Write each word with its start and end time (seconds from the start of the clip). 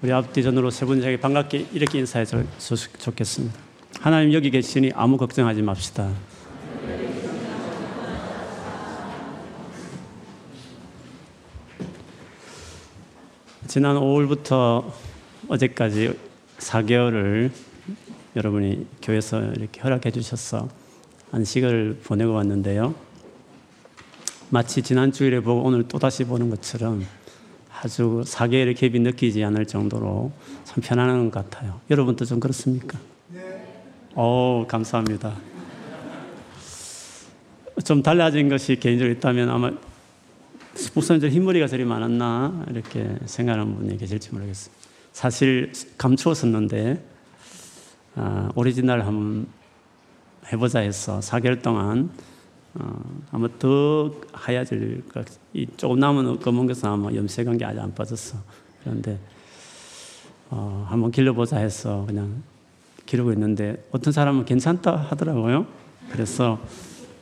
우리 0.00 0.12
앞뒤 0.12 0.44
전으로 0.44 0.70
세 0.70 0.86
분에게 0.86 1.18
반갑게 1.18 1.70
이렇게 1.72 1.98
인사해 1.98 2.24
주셨으면 2.24 2.92
좋겠습니다. 2.98 3.58
하나님 3.98 4.32
여기 4.32 4.48
계시니 4.48 4.92
아무 4.94 5.16
걱정하지 5.16 5.62
맙시다. 5.62 6.08
지난 13.66 13.96
5월부터 13.96 14.84
어제까지 15.48 16.16
4개월을 16.58 17.50
여러분이 18.36 18.86
교회에서 19.02 19.42
이렇게 19.54 19.80
허락해 19.80 20.12
주셔서 20.12 20.68
안식을 21.32 22.02
보내고 22.04 22.34
왔는데요. 22.34 22.94
마치 24.50 24.80
지난 24.80 25.10
주일에 25.10 25.40
보고 25.40 25.62
오늘 25.62 25.88
또다시 25.88 26.22
보는 26.22 26.50
것처럼 26.50 27.04
아주 27.80 28.22
4개월의 28.26 28.74
갭이 28.74 29.00
느끼지 29.00 29.44
않을 29.44 29.66
정도로 29.66 30.32
참 30.64 30.82
편안한 30.82 31.30
것 31.30 31.48
같아요. 31.50 31.80
여러분도 31.90 32.24
좀 32.24 32.40
그렇습니까? 32.40 32.98
네. 33.28 33.64
오, 34.16 34.66
감사합니다. 34.66 35.36
좀 37.84 38.02
달라진 38.02 38.48
것이 38.48 38.76
개인적으로 38.76 39.14
있다면 39.14 39.48
아마 39.48 39.70
목사님 40.94 41.20
저 41.20 41.28
흰머리가 41.28 41.68
저리 41.68 41.84
많았나 41.84 42.66
이렇게 42.70 43.16
생각하는 43.26 43.76
분이 43.76 43.96
계실지 43.96 44.32
모르겠습니다. 44.32 44.88
사실 45.12 45.72
감추었었는데 45.96 47.04
아, 48.16 48.50
오리지널 48.56 49.02
한번 49.02 49.46
해보자 50.52 50.80
해서 50.80 51.20
4개월 51.20 51.62
동안 51.62 52.10
어, 52.78 53.20
아마 53.32 53.48
더 53.58 54.12
하얘질 54.32 55.04
것. 55.12 55.26
이 55.52 55.66
조금 55.76 55.98
남은 55.98 56.40
검은 56.40 56.66
것은 56.66 56.88
아마 56.88 57.12
염색한 57.12 57.58
게 57.58 57.64
아직 57.64 57.80
안 57.80 57.94
빠졌어. 57.94 58.38
그런데 58.80 59.18
어, 60.50 60.86
한번 60.88 61.10
길러보자 61.10 61.58
해서 61.58 62.04
그냥 62.06 62.42
기르고 63.04 63.32
있는데 63.32 63.84
어떤 63.90 64.12
사람은 64.12 64.44
괜찮다 64.44 64.94
하더라고요. 64.94 65.66
그래서 66.10 66.58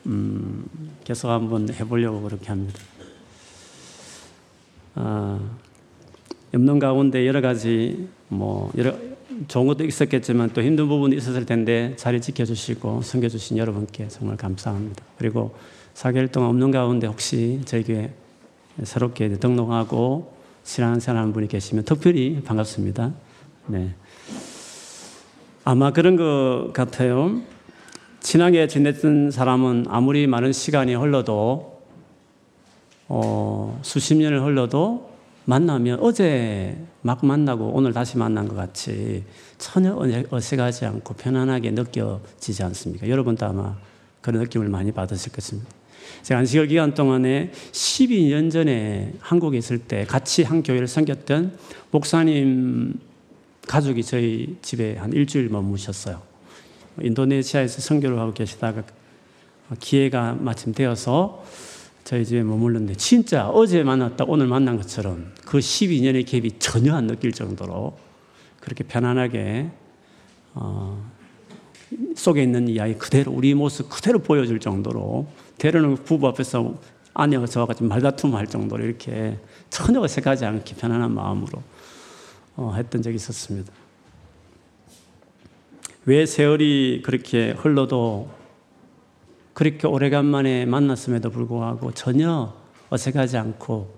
음, 0.06 0.64
계속 1.04 1.30
한번 1.30 1.72
해보려고 1.72 2.20
그렇게 2.22 2.48
합니다. 2.48 2.78
아, 4.94 5.40
엽는 6.54 6.78
가운데 6.78 7.26
여러 7.26 7.40
가지 7.40 8.08
뭐 8.28 8.70
여러 8.76 8.94
좋은 9.48 9.66
것도 9.66 9.84
있었겠지만 9.84 10.50
또 10.54 10.62
힘든 10.62 10.88
부분도 10.88 11.16
있었을 11.16 11.46
텐데 11.46 11.94
자리 11.96 12.20
지켜주시고 12.20 13.02
섬겨주신 13.02 13.58
여러분께 13.58 14.08
정말 14.08 14.36
감사합니다. 14.36 15.04
그리고 15.18 15.54
4개월 15.94 16.30
동안 16.30 16.50
없는 16.50 16.70
가운데 16.70 17.06
혹시 17.06 17.60
저희 17.64 17.82
교회 17.82 18.12
새롭게 18.82 19.28
등록하고 19.38 20.34
신앙생활하는 20.64 21.32
분이 21.32 21.48
계시면 21.48 21.84
특별히 21.84 22.42
반갑습니다. 22.42 23.12
네. 23.66 23.94
아마 25.64 25.92
그런 25.92 26.16
것 26.16 26.72
같아요. 26.72 27.40
친하게 28.20 28.66
지냈던 28.66 29.30
사람은 29.30 29.86
아무리 29.88 30.26
많은 30.26 30.52
시간이 30.52 30.94
흘러도 30.94 31.82
어, 33.08 33.78
수십 33.82 34.16
년을 34.16 34.42
흘러도 34.42 35.15
만나면 35.46 36.00
어제 36.00 36.76
막 37.02 37.24
만나고 37.24 37.70
오늘 37.72 37.92
다시 37.92 38.18
만난 38.18 38.48
것 38.48 38.56
같이 38.56 39.24
전혀 39.58 39.96
어색하지 40.30 40.84
않고 40.86 41.14
편안하게 41.14 41.70
느껴지지 41.70 42.62
않습니까? 42.64 43.08
여러분도 43.08 43.46
아마 43.46 43.76
그런 44.20 44.42
느낌을 44.42 44.68
많이 44.68 44.90
받으실 44.92 45.32
것입니다. 45.32 45.70
제가 46.22 46.40
안식일 46.40 46.66
기간 46.66 46.94
동안에 46.94 47.52
12년 47.72 48.50
전에 48.50 49.12
한국에 49.20 49.58
있을 49.58 49.78
때 49.78 50.04
같이 50.04 50.42
한 50.42 50.64
교회를 50.64 50.88
섬겼던 50.88 51.56
목사님 51.92 52.98
가족이 53.68 54.02
저희 54.02 54.56
집에 54.62 54.96
한 54.96 55.12
일주일 55.12 55.48
머무셨어요. 55.48 56.20
인도네시아에서 57.00 57.80
선교를 57.80 58.18
하고 58.18 58.32
계시다가 58.32 58.82
기회가 59.78 60.34
마침 60.34 60.72
되어서 60.72 61.44
저희 62.06 62.24
집에 62.24 62.44
머물렀는데 62.44 62.94
진짜 62.94 63.48
어제 63.48 63.82
만났다 63.82 64.26
오늘 64.28 64.46
만난 64.46 64.76
것처럼 64.76 65.32
그 65.44 65.58
12년의 65.58 66.24
갭이 66.24 66.60
전혀 66.60 66.94
안 66.94 67.08
느낄 67.08 67.32
정도로 67.32 67.98
그렇게 68.60 68.84
편안하게 68.84 69.68
어, 70.54 71.04
속에 72.14 72.44
있는 72.44 72.68
이야기 72.68 72.94
그대로 72.94 73.32
우리 73.32 73.54
모습 73.54 73.90
그대로 73.90 74.20
보여줄 74.20 74.60
정도로 74.60 75.26
때로는 75.58 75.96
부부 75.96 76.28
앞에서 76.28 76.78
아내가 77.12 77.44
저와 77.44 77.66
같이 77.66 77.82
말다툼할 77.82 78.46
정도로 78.46 78.84
이렇게 78.84 79.40
전혀 79.68 80.00
어색하지 80.00 80.44
않게 80.44 80.76
편안한 80.76 81.12
마음으로 81.12 81.60
어, 82.54 82.72
했던 82.76 83.02
적이 83.02 83.16
있었습니다. 83.16 83.72
왜 86.04 86.24
세월이 86.24 87.02
그렇게 87.04 87.50
흘러도 87.50 88.30
그렇게 89.56 89.86
오래간만에 89.86 90.66
만났음에도 90.66 91.30
불구하고 91.30 91.90
전혀 91.92 92.54
어색하지 92.90 93.38
않고 93.38 93.96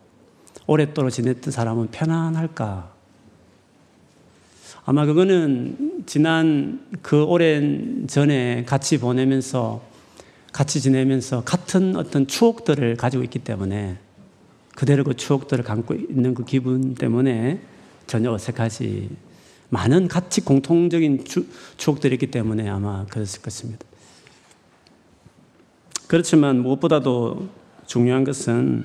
오랫동안 0.68 1.10
지냈던 1.10 1.50
사람은 1.50 1.88
편안할까? 1.90 2.92
아마 4.84 5.04
그거는 5.04 6.04
지난 6.06 6.86
그 7.02 7.24
오랜 7.24 8.06
전에 8.06 8.64
같이 8.66 9.00
보내면서 9.00 9.82
같이 10.52 10.80
지내면서 10.80 11.42
같은 11.42 11.96
어떤 11.96 12.28
추억들을 12.28 12.94
가지고 12.94 13.24
있기 13.24 13.40
때문에 13.40 13.98
그대로 14.76 15.02
그 15.02 15.16
추억들을 15.16 15.64
감고 15.64 15.94
있는 15.94 16.34
그 16.34 16.44
기분 16.44 16.94
때문에 16.94 17.60
전혀 18.06 18.30
어색하지 18.30 19.10
많은 19.70 20.06
같이 20.06 20.40
공통적인 20.42 21.24
추 21.24 21.44
억들이 21.90 22.14
있기 22.14 22.28
때문에 22.28 22.68
아마 22.68 23.06
그랬을 23.06 23.42
것입니다. 23.42 23.87
그렇지만 26.08 26.62
무엇보다도 26.62 27.48
중요한 27.86 28.24
것은 28.24 28.84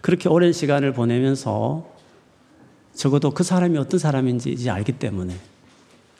그렇게 0.00 0.28
오랜 0.28 0.52
시간을 0.52 0.92
보내면서 0.94 1.88
적어도 2.94 3.30
그 3.30 3.44
사람이 3.44 3.78
어떤 3.78 4.00
사람인지 4.00 4.50
이제 4.50 4.70
알기 4.70 4.92
때문에 4.92 5.34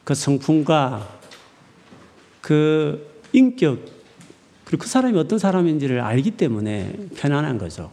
그 0.05 0.15
성품과 0.15 1.09
그 2.43 3.11
인격 3.33 3.81
그리고 4.65 4.83
그 4.83 4.89
사람이 4.89 5.19
어떤 5.19 5.39
사람인지를 5.39 6.01
알기 6.01 6.33
때문에 6.33 6.97
편안한 7.17 7.59
거죠. 7.59 7.91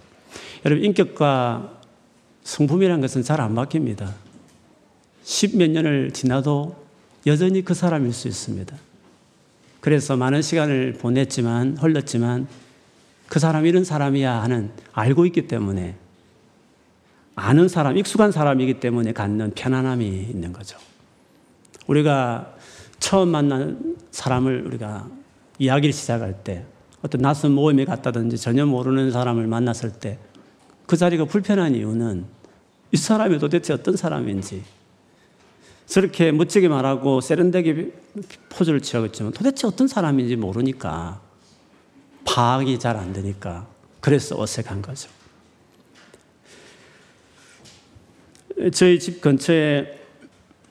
여러분 0.66 0.84
인격과 0.84 1.80
성품이라는 2.44 3.02
것은 3.02 3.24
잘 3.24 3.40
안 3.42 3.56
바뀝니다. 3.56 4.14
십몇 5.24 5.69
년을 5.72 6.12
지나도 6.12 6.75
여전히 7.25 7.64
그 7.64 7.74
사람일 7.74 8.14
수 8.14 8.28
있습니다. 8.28 8.75
그래서 9.80 10.18
많은 10.18 10.42
시간을 10.42 10.94
보냈지만, 10.94 11.78
흘렀지만, 11.78 12.48
그 13.28 13.40
사람 13.40 13.66
이런 13.66 13.84
사람이야 13.84 14.42
하는 14.42 14.72
알고 14.94 15.26
있기 15.28 15.48
때문에, 15.48 15.96
아는 17.36 17.70
사람, 17.70 17.98
익숙한 17.98 18.32
사람이기 18.32 18.80
때문에 18.82 19.14
갖는 19.14 19.52
편안함이 19.56 20.06
있는 20.06 20.52
거죠. 20.52 20.78
우리가 21.88 22.56
처음 23.00 23.30
만난 23.30 23.96
사람을 24.12 24.66
우리가 24.68 25.08
이야기를 25.58 25.94
시작할 25.94 26.44
때, 26.44 26.66
어떤 27.02 27.22
낯선 27.22 27.54
모임에 27.54 27.86
갔다든지 27.86 28.38
전혀 28.38 28.66
모르는 28.66 29.12
사람을 29.12 29.48
만났을 29.48 29.92
때, 29.92 30.20
그 30.86 30.98
자리가 30.98 31.26
불편한 31.26 31.76
이유는 31.76 32.26
이 32.92 32.98
사람이 32.98 33.40
도대체 33.40 33.74
어떤 33.74 33.96
사람인지, 33.96 34.64
저렇게 35.90 36.32
멋지게 36.32 36.68
말하고 36.68 37.20
세련되게 37.20 37.92
포즈를 38.50 38.80
취하겠지만 38.80 39.34
도대체 39.34 39.66
어떤 39.66 39.88
사람인지 39.88 40.36
모르니까 40.36 41.20
파악이 42.26 42.78
잘 42.78 42.96
안 42.96 43.12
되니까 43.12 43.68
그래서 44.00 44.40
어색한 44.40 44.84
거죠. 44.84 45.10
저희 48.72 49.00
집 49.00 49.20
근처에 49.20 50.00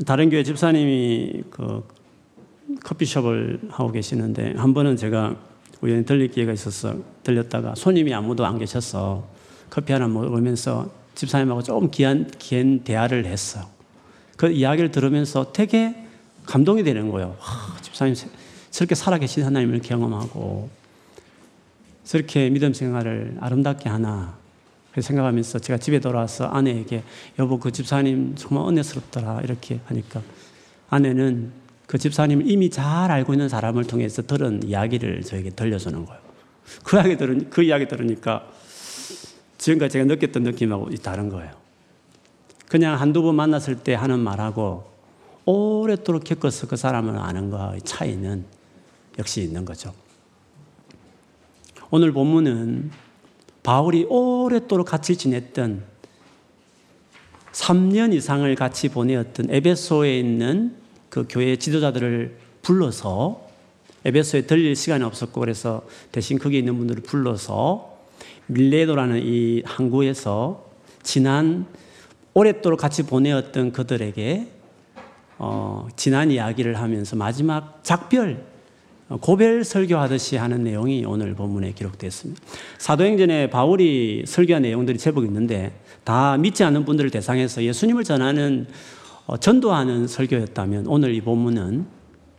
다른 0.06 0.30
교회 0.30 0.44
집사님이 0.44 1.42
그 1.50 1.82
커피숍을 2.84 3.60
하고 3.70 3.90
계시는데 3.90 4.54
한 4.56 4.72
번은 4.72 4.96
제가 4.96 5.36
우연히 5.80 6.04
들릴 6.04 6.28
기회가 6.28 6.52
있어서 6.52 6.96
들렸다가 7.24 7.74
손님이 7.74 8.14
아무도 8.14 8.46
안 8.46 8.58
계셔서 8.58 9.26
커피 9.68 9.92
하나 9.92 10.06
먹으면서 10.06 10.90
집사님하고 11.16 11.62
조금 11.62 11.90
귀한, 11.90 12.30
귀한 12.38 12.80
대화를 12.84 13.26
했어. 13.26 13.77
그 14.38 14.48
이야기를 14.50 14.92
들으면서 14.92 15.52
되게 15.52 15.94
감동이 16.46 16.84
되는 16.84 17.10
거예요. 17.10 17.36
와, 17.40 17.76
집사님 17.82 18.14
저렇게 18.70 18.94
살아계신 18.94 19.42
하나님을 19.42 19.80
경험하고 19.80 20.70
저렇게 22.04 22.48
믿음 22.48 22.72
생활을 22.72 23.36
아름답게 23.40 23.88
하나 23.88 24.38
생각하면서 24.98 25.58
제가 25.58 25.78
집에 25.78 25.98
돌아와서 25.98 26.46
아내에게 26.46 27.02
여보 27.40 27.58
그 27.58 27.72
집사님 27.72 28.36
정말 28.36 28.68
은혜스럽더라 28.68 29.40
이렇게 29.42 29.80
하니까 29.86 30.22
아내는 30.88 31.50
그 31.86 31.98
집사님을 31.98 32.48
이미 32.48 32.70
잘 32.70 33.10
알고 33.10 33.34
있는 33.34 33.48
사람을 33.48 33.84
통해서 33.84 34.22
들은 34.22 34.62
이야기를 34.62 35.22
저에게 35.22 35.50
들려주는 35.50 36.04
거예요. 36.06 36.20
그 36.84 36.96
이야기 36.96 37.16
그 37.50 37.62
이야기 37.62 37.88
들으니까 37.88 38.46
지금까지 39.58 39.94
제가 39.94 40.04
느꼈던 40.04 40.44
느낌하고 40.44 40.94
다른 41.02 41.28
거예요. 41.28 41.57
그냥 42.68 43.00
한두 43.00 43.22
번 43.22 43.34
만났을 43.34 43.76
때 43.76 43.94
하는 43.94 44.20
말하고 44.20 44.84
오랫도록 45.44 46.24
겪어서 46.24 46.66
그 46.66 46.76
사람을 46.76 47.18
아는 47.18 47.50
거의 47.50 47.80
차이는 47.82 48.44
역시 49.18 49.42
있는 49.42 49.64
거죠. 49.64 49.94
오늘 51.90 52.12
본문은 52.12 52.90
바울이 53.62 54.04
오랫도록 54.04 54.86
같이 54.86 55.16
지냈던 55.16 55.82
3년 57.52 58.12
이상을 58.12 58.54
같이 58.54 58.88
보내었던 58.88 59.46
에베소에 59.50 60.18
있는 60.18 60.76
그 61.08 61.26
교회 61.28 61.56
지도자들을 61.56 62.36
불러서 62.62 63.48
에베소에 64.04 64.42
들릴 64.42 64.76
시간이 64.76 65.02
없었고 65.02 65.40
그래서 65.40 65.86
대신 66.12 66.38
거기 66.38 66.58
있는 66.58 66.76
분들을 66.76 67.02
불러서 67.02 67.98
밀레도라는 68.46 69.22
이 69.24 69.62
항구에서 69.64 70.66
지난 71.02 71.66
오랫도록 72.38 72.78
같이 72.78 73.02
보내었던 73.02 73.72
그들에게 73.72 74.46
어, 75.38 75.88
지난 75.96 76.30
이야기를 76.30 76.78
하면서 76.78 77.16
마지막 77.16 77.80
작별 77.82 78.44
고별 79.20 79.64
설교하듯이 79.64 80.36
하는 80.36 80.62
내용이 80.62 81.04
오늘 81.04 81.34
본문에 81.34 81.72
기록되었습니다. 81.72 82.40
사도행전에 82.78 83.50
바울이 83.50 84.22
설교한 84.24 84.62
내용들이 84.62 84.98
제법 84.98 85.24
있는데 85.24 85.80
다 86.04 86.36
믿지 86.36 86.62
않는 86.62 86.84
분들을 86.84 87.10
대상해서 87.10 87.64
예수님을 87.64 88.04
전하는 88.04 88.68
어, 89.26 89.36
전도하는 89.36 90.06
설교였다면 90.06 90.86
오늘 90.86 91.14
이 91.14 91.20
본문은 91.20 91.86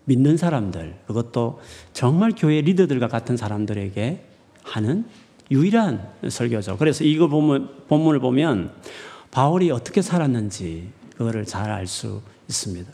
믿는 0.06 0.38
사람들 0.38 0.96
그것도 1.08 1.60
정말 1.92 2.32
교회 2.38 2.62
리더들과 2.62 3.10
같은 3.10 3.36
사람들에게 3.36 4.24
하는 4.64 5.06
유일한 5.52 6.08
설교죠. 6.28 6.78
그래서 6.78 7.04
이거 7.04 7.28
본문, 7.28 7.68
본문을 7.90 8.20
보면 8.22 8.72
바울이 9.32 9.72
어떻게 9.72 10.02
살았는지 10.02 10.90
그거를 11.18 11.46
잘 11.46 11.70
알 11.72 11.86
수 11.88 12.22
있습니다. 12.48 12.92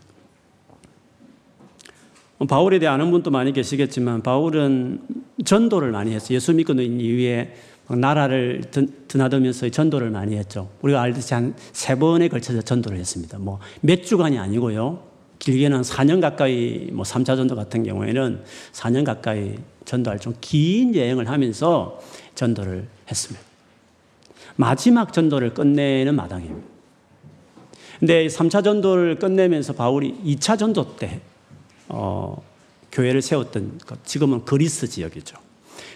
바울에 2.50 2.80
대해 2.80 2.90
아는 2.92 3.12
분도 3.12 3.32
많이 3.32 3.54
계시겠지만 3.54 4.22
바울은 4.22 5.02
전도를 5.46 5.92
많이 5.92 6.14
했어요. 6.14 6.36
예수 6.36 6.54
믿고 6.54 6.74
있는 6.74 7.00
이후에 7.00 7.56
나라를 7.88 8.64
드나들면서 9.08 9.70
전도를 9.70 10.10
많이 10.10 10.36
했죠. 10.36 10.70
우리가 10.82 11.02
알듯이 11.02 11.34
한 11.34 11.54
세 11.72 11.96
번에 11.98 12.28
걸쳐서 12.28 12.62
전도를 12.62 12.98
했습니다. 12.98 13.38
뭐 13.40 13.60
몇 13.82 14.04
주간이 14.04 14.38
아니고요. 14.38 15.04
길게는 15.40 15.82
4년 15.82 16.20
가까이 16.22 16.90
뭐 16.92 17.04
3차 17.06 17.36
전도 17.38 17.56
같은 17.56 17.84
경우에는 17.84 18.42
4년 18.74 19.06
가까이 19.06 19.56
전도할 19.86 20.20
좀 20.20 20.34
긴 20.42 20.96
여행을 20.96 21.30
하면서 21.30 22.00
전도를 22.36 22.88
했습니다. 23.10 23.45
마지막 24.56 25.14
전도를 25.14 25.54
끝내는 25.54 26.16
마당입니다. 26.16 26.68
근데 28.00 28.28
3차 28.28 28.64
전도를 28.64 29.20
끝내면서 29.20 29.74
바울이 29.74 30.16
2차 30.26 30.58
전도 30.58 30.96
때 30.98 31.22
어, 31.88 32.42
교회를 32.92 33.22
세웠던 33.22 33.80
것, 33.86 34.06
지금은 34.06 34.46
그리스 34.46 34.88
지역이죠. 34.88 35.38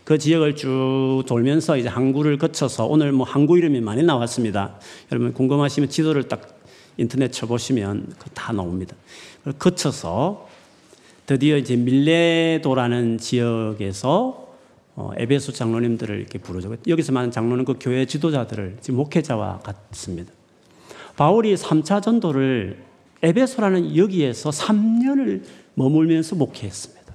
그 0.03 0.17
지역을 0.17 0.55
쭉 0.55 1.23
돌면서 1.27 1.77
이제 1.77 1.87
항구를 1.87 2.37
거쳐서 2.37 2.85
오늘 2.85 3.11
뭐 3.11 3.25
항구 3.25 3.57
이름이 3.57 3.81
많이 3.81 4.01
나왔습니다. 4.03 4.79
여러분 5.11 5.33
궁금하시면 5.33 5.89
지도를 5.89 6.27
딱 6.27 6.59
인터넷 6.97 7.31
쳐보시면 7.31 8.13
다 8.33 8.51
나옵니다. 8.51 8.95
거쳐서 9.57 10.47
드디어 11.25 11.57
이제 11.57 11.75
밀레도라는 11.75 13.19
지역에서 13.19 14.48
어, 14.99 15.11
에베소 15.15 15.53
장로님들을 15.53 16.19
이렇게 16.19 16.37
부르죠. 16.37 16.75
여기서 16.85 17.13
말하는 17.13 17.31
장로는 17.31 17.63
그 17.63 17.75
교회 17.79 18.05
지도자들을 18.05 18.79
지금 18.81 18.97
목회자와 18.97 19.59
같습니다. 19.59 20.33
바울이 21.15 21.55
3차 21.55 22.01
전도를 22.01 22.83
에베소라는 23.21 23.95
여기에서 23.95 24.49
3년을 24.49 25.43
머물면서 25.75 26.35
목회했습니다. 26.35 27.13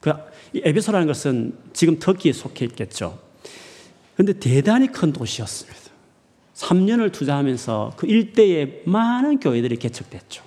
그 0.00 0.12
에베소라는 0.56 1.06
것은 1.06 1.56
지금 1.72 2.00
터키에 2.00 2.32
속해 2.32 2.64
있겠죠. 2.64 3.16
그런데 4.14 4.32
대단히 4.32 4.88
큰 4.88 5.12
도시였습니다. 5.12 5.78
3년을 6.54 7.12
투자하면서 7.12 7.92
그 7.96 8.08
일대에 8.08 8.82
많은 8.86 9.38
교회들이 9.38 9.76
개척됐죠. 9.76 10.42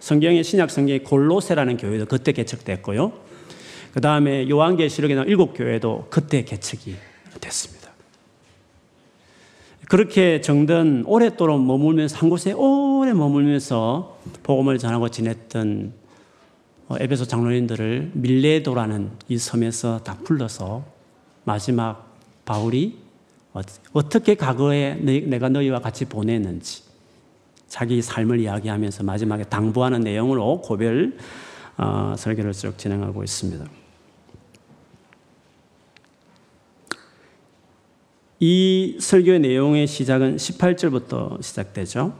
성경의 0.00 0.42
신약 0.42 0.72
성경의 0.72 1.04
골로세라는 1.04 1.76
교회도 1.76 2.06
그때 2.06 2.32
개척됐고요. 2.32 3.25
그 3.96 4.02
다음에 4.02 4.46
요한계시록에 4.46 5.14
나온 5.14 5.26
일곱 5.26 5.54
교회도 5.54 6.08
그때 6.10 6.44
개척이 6.44 6.96
됐습니다. 7.40 7.92
그렇게 9.88 10.42
정든 10.42 11.04
오랫도록 11.06 11.64
머물면서 11.64 12.18
한 12.18 12.28
곳에 12.28 12.52
오래 12.52 13.14
머물면서 13.14 14.18
복음을 14.42 14.76
전하고 14.76 15.08
지냈던 15.08 15.94
어, 16.88 16.96
에베소 17.00 17.24
장로님들을 17.24 18.10
밀레도라는 18.12 19.12
이 19.28 19.38
섬에서 19.38 20.00
다 20.00 20.18
불러서 20.24 20.84
마지막 21.44 22.14
바울이 22.44 22.98
어떻게 23.94 24.34
과거에 24.34 24.96
내가 24.96 25.48
너희와 25.48 25.78
같이 25.78 26.04
보냈는지 26.04 26.82
자기 27.66 28.02
삶을 28.02 28.40
이야기하면서 28.40 29.04
마지막에 29.04 29.44
당부하는 29.44 30.00
내용으로 30.00 30.60
고별 30.60 31.16
어, 31.78 32.14
설교를 32.18 32.52
쭉 32.52 32.76
진행하고 32.76 33.24
있습니다. 33.24 33.85
이 38.38 38.98
설교의 39.00 39.40
내용의 39.40 39.86
시작은 39.86 40.36
18절부터 40.36 41.42
시작되죠. 41.42 42.12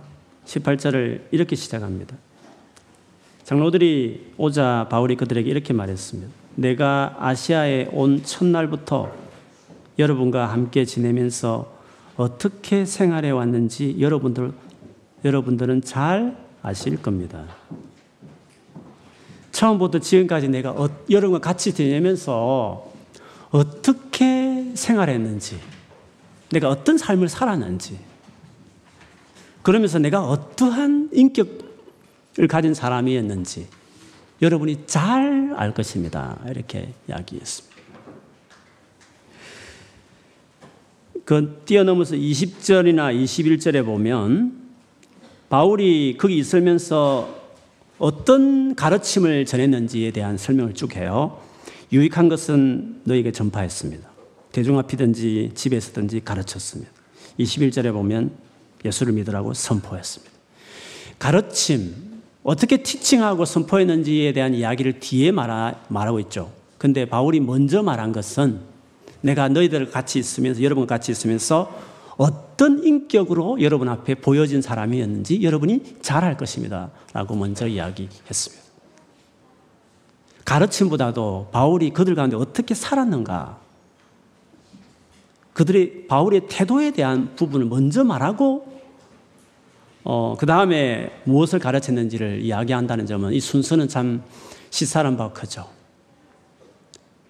18절을 0.47 1.21
이렇게 1.31 1.57
시작합니다. 1.57 2.17
장로들이 3.45 4.33
오자 4.39 4.87
바울이 4.91 5.17
그들에게 5.17 5.51
이렇게 5.51 5.75
말했습니다. 5.75 6.33
내가 6.55 7.17
아시아에 7.21 7.91
온 7.93 8.23
첫날부터 8.23 9.13
여러분과 9.99 10.47
함께 10.47 10.87
지내면서 10.87 11.77
어떻게 12.17 12.87
생활해 12.87 13.31
왔는지 13.31 13.97
여러분들, 14.01 14.53
여러분들은 15.23 15.83
잘 15.83 16.35
아실 16.63 17.01
겁니다. 17.03 17.45
처음부터 19.53 19.99
지금까지 19.99 20.49
내가 20.49 20.71
어, 20.71 20.89
여러분과 21.11 21.41
같이 21.41 21.75
지내면서 21.75 22.91
어떻게 23.51 24.73
생활했는지, 24.75 25.59
내가 26.51 26.69
어떤 26.69 26.99
삶을 26.99 27.29
살았는지, 27.29 27.99
그러면서 29.63 29.99
내가 29.99 30.25
어떠한 30.25 31.11
인격 31.13 31.67
을 32.39 32.49
가진 32.49 32.75
사람이었는지 32.75 33.67
여러분이 34.43 34.85
잘 34.87 35.37
알 35.57 35.73
것입니다. 35.73 36.39
이렇게 36.49 36.93
이야기했습니다. 37.09 37.77
그 41.25 41.63
뛰어넘어서 41.65 42.15
20절이나 42.15 43.13
21절에 43.25 43.85
보면 43.85 44.53
바울이 45.49 46.17
거기 46.19 46.39
있으면서 46.39 47.35
어떤 47.99 48.75
가르침을 48.75 49.47
전했는지에 49.47 50.13
대한 50.13 50.37
설명을 50.37 50.75
쭉 50.75 50.95
해요. 50.97 51.41
유익한 51.91 52.29
것은 52.29 53.01
너에게 53.05 53.33
전파했습니다. 53.33 54.06
대중 54.57 54.79
앞이든지 54.79 55.51
집에서든지 55.55 56.23
가르쳤습니다. 56.25 56.91
21절에 57.39 57.93
보면 57.93 58.31
예수를 58.87 59.13
믿으라고 59.13 59.53
선포했습니다. 59.53 60.33
가르침, 61.19 62.23
어떻게 62.43 62.79
티칭하고 62.79 63.45
선포했는지에 63.45 64.33
대한 64.33 64.55
이야기를 64.55 65.01
뒤에 65.01 65.31
말하, 65.31 65.75
말하고 65.89 66.21
있죠. 66.21 66.51
근데 66.79 67.05
바울이 67.05 67.39
먼저 67.41 67.83
말한 67.83 68.13
것은 68.13 68.61
내가 69.21 69.51
너희들 69.51 69.91
같이 69.91 70.19
있으면서, 70.19 70.63
여러분 70.63 70.87
같이 70.87 71.13
있으면서 71.13 71.79
어떤 72.17 72.83
인격으로 72.83 73.61
여러분 73.61 73.91
앞에 73.91 74.15
보여진 74.15 74.63
사람이었는지 74.63 75.43
여러분이 75.43 75.97
잘 76.01 76.25
알 76.25 76.39
것입니다. 76.39 76.91
라고 77.13 77.37
먼저 77.37 77.67
이야기했습니다. 77.67 78.65
가르침보다도 80.47 81.51
바울이 81.53 81.91
그들 81.91 82.15
가운데 82.15 82.37
어떻게 82.37 82.75
살았는가, 82.75 83.66
그들의 85.57 86.07
바울의 86.07 86.43
태도에 86.51 86.91
대한 86.91 87.35
부분을 87.35 87.65
먼저 87.65 88.05
말하고 88.05 88.77
어, 90.05 90.37
그 90.39 90.45
다음에 90.45 91.11
무엇을 91.25 91.61
가르쳤는지를 91.61 92.43
이야기한다는 92.43 93.07
점은 93.07 93.33
이 93.33 93.41
순서는 93.41 93.89
참 93.89 94.23
시사한 94.69 95.17
바가 95.17 95.33
크죠. 95.33 95.67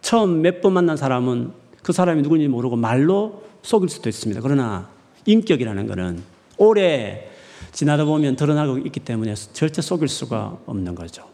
처음 0.00 0.42
몇 0.42 0.60
번 0.60 0.72
만난 0.72 0.96
사람은 0.96 1.52
그 1.84 1.92
사람이 1.92 2.22
누군지 2.22 2.48
모르고 2.48 2.74
말로 2.74 3.44
속일 3.62 3.88
수도 3.88 4.08
있습니다. 4.08 4.40
그러나 4.40 4.90
인격이라는 5.24 5.86
것은 5.86 6.20
오래 6.58 7.30
지나다 7.70 8.04
보면 8.06 8.34
드러나고 8.34 8.78
있기 8.78 8.98
때문에 8.98 9.34
절대 9.34 9.80
속일 9.80 10.08
수가 10.08 10.58
없는 10.66 10.96
거죠. 10.96 11.28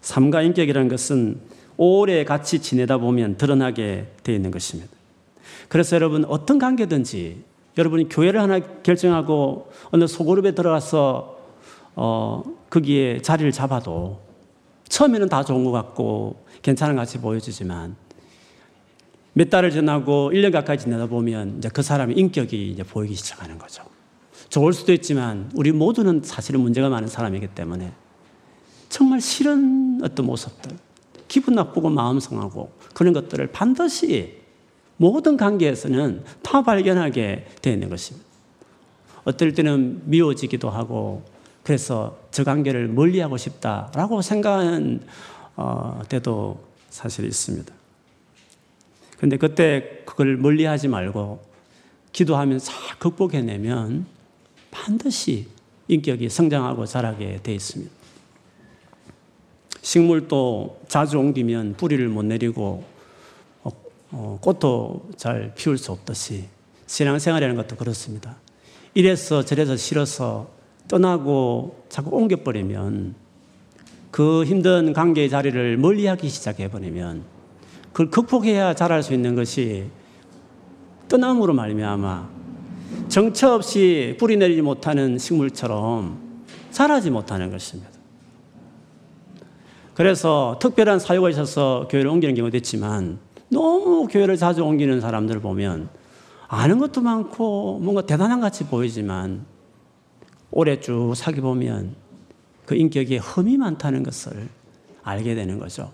삶과 0.00 0.42
인격이라는 0.42 0.88
것은 0.88 1.40
오래 1.82 2.24
같이 2.24 2.60
지내다 2.60 2.98
보면 2.98 3.38
드러나게 3.38 4.12
되어 4.22 4.34
있는 4.34 4.50
것입니다. 4.50 4.92
그래서 5.68 5.96
여러분 5.96 6.26
어떤 6.26 6.58
관계든지 6.58 7.42
여러분이 7.78 8.10
교회를 8.10 8.38
하나 8.38 8.58
결정하고 8.82 9.72
어느 9.90 10.06
소그룹에 10.06 10.54
들어가서 10.54 11.38
어, 11.96 12.42
거기에 12.68 13.22
자리를 13.22 13.50
잡아도 13.52 14.20
처음에는 14.90 15.30
다 15.30 15.42
좋은 15.42 15.64
것 15.64 15.70
같고 15.70 16.44
괜찮은 16.60 16.96
것 16.96 17.00
같이 17.00 17.16
보여지지만 17.16 17.96
몇 19.32 19.48
달을 19.48 19.70
지나고 19.70 20.32
1년 20.34 20.52
가까이 20.52 20.76
지나다 20.76 21.06
보면 21.06 21.56
이제 21.58 21.70
그 21.72 21.80
사람의 21.80 22.18
인격이 22.18 22.72
이제 22.72 22.82
보이기 22.82 23.14
시작하는 23.14 23.56
거죠. 23.56 23.84
좋을 24.50 24.74
수도 24.74 24.92
있지만 24.92 25.50
우리 25.54 25.72
모두는 25.72 26.20
사실은 26.24 26.60
문제가 26.60 26.90
많은 26.90 27.08
사람이기 27.08 27.46
때문에 27.54 27.90
정말 28.90 29.22
싫은 29.22 30.00
어떤 30.02 30.26
모습들, 30.26 30.76
기분 31.30 31.54
나쁘고 31.54 31.90
마음 31.90 32.18
상하고 32.18 32.72
그런 32.92 33.12
것들을 33.12 33.46
반드시 33.52 34.40
모든 34.96 35.36
관계에서는 35.36 36.24
다 36.42 36.62
발견하게 36.62 37.46
되는 37.62 37.88
것입니다. 37.88 38.28
어떨 39.22 39.52
때는 39.52 40.02
미워지기도 40.06 40.68
하고 40.68 41.22
그래서 41.62 42.18
저 42.32 42.42
관계를 42.42 42.88
멀리하고 42.88 43.36
싶다라고 43.36 44.22
생각하는 44.22 45.02
어, 45.54 46.02
때도 46.08 46.64
사실 46.88 47.24
있습니다. 47.26 47.72
그런데 49.16 49.36
그때 49.36 50.02
그걸 50.06 50.36
멀리하지 50.36 50.88
말고 50.88 51.40
기도하면서 52.10 52.72
잘 52.72 52.98
극복해내면 52.98 54.04
반드시 54.72 55.46
인격이 55.86 56.28
성장하고 56.28 56.86
자라게 56.86 57.38
돼 57.44 57.54
있습니다. 57.54 57.99
식물도 59.82 60.80
자주 60.88 61.18
옮기면 61.18 61.74
뿌리를 61.76 62.06
못 62.08 62.24
내리고 62.24 62.84
어, 63.62 63.70
어, 64.12 64.38
꽃도 64.40 65.10
잘 65.16 65.52
피울 65.56 65.78
수 65.78 65.92
없듯이 65.92 66.44
신앙생활이라는 66.86 67.56
것도 67.56 67.76
그렇습니다. 67.76 68.36
이래서 68.94 69.44
저래서 69.44 69.76
싫어서 69.76 70.50
떠나고 70.88 71.84
자꾸 71.88 72.16
옮겨버리면 72.16 73.14
그 74.10 74.44
힘든 74.44 74.92
관계의 74.92 75.30
자리를 75.30 75.76
멀리하기 75.76 76.28
시작해버리면 76.28 77.22
그걸 77.92 78.10
극복해야 78.10 78.74
자랄 78.74 79.02
수 79.02 79.14
있는 79.14 79.36
것이 79.36 79.86
떠남으로 81.08 81.54
말미암아 81.54 82.28
정처 83.08 83.54
없이 83.54 84.16
뿌리 84.18 84.36
내리지 84.36 84.62
못하는 84.62 85.18
식물처럼 85.18 86.18
자라지 86.70 87.10
못하는 87.10 87.50
것입니다. 87.50 87.89
그래서 90.00 90.56
특별한 90.62 90.98
사유가 90.98 91.28
있어서 91.28 91.86
교회를 91.90 92.10
옮기는 92.10 92.34
경우도 92.34 92.56
있지만 92.56 93.18
너무 93.50 94.08
교회를 94.08 94.38
자주 94.38 94.64
옮기는 94.64 94.98
사람들을 94.98 95.42
보면 95.42 95.90
아는 96.48 96.78
것도 96.78 97.02
많고 97.02 97.80
뭔가 97.82 98.06
대단한 98.06 98.40
같이 98.40 98.64
보이지만 98.64 99.44
오래 100.52 100.80
쭉 100.80 101.12
사귀 101.14 101.42
보면 101.42 101.96
그 102.64 102.76
인격에 102.76 103.18
흠이 103.18 103.58
많다는 103.58 104.02
것을 104.02 104.48
알게 105.02 105.34
되는 105.34 105.58
거죠. 105.58 105.92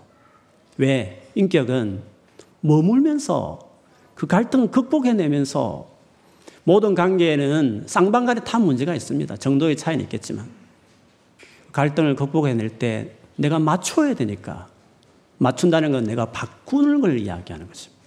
왜? 0.77 1.27
인격은 1.35 2.01
머물면서 2.61 3.59
그 4.15 4.25
갈등을 4.25 4.71
극복해내면서 4.71 5.85
모든 6.63 6.95
관계에는 6.95 7.83
쌍방 7.87 8.25
간에 8.25 8.39
다 8.39 8.57
문제가 8.57 8.95
있습니다. 8.95 9.35
정도의 9.35 9.75
차이는 9.75 10.05
있겠지만. 10.05 10.47
갈등을 11.73 12.15
극복해낼 12.15 12.69
때 12.79 13.16
내가 13.37 13.59
맞춰야 13.59 14.13
되니까 14.13 14.67
맞춘다는 15.37 15.91
건 15.91 16.03
내가 16.03 16.31
바꾸는 16.31 17.01
걸 17.01 17.19
이야기하는 17.19 17.67
것입니다. 17.67 17.97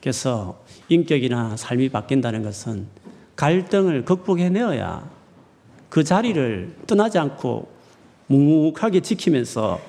그래서 0.00 0.62
인격이나 0.88 1.56
삶이 1.56 1.88
바뀐다는 1.88 2.42
것은 2.42 2.86
갈등을 3.34 4.04
극복해내어야 4.04 5.10
그 5.90 6.04
자리를 6.04 6.76
떠나지 6.86 7.18
않고 7.18 7.68
묵묵하게 8.28 9.00
지키면서 9.00 9.80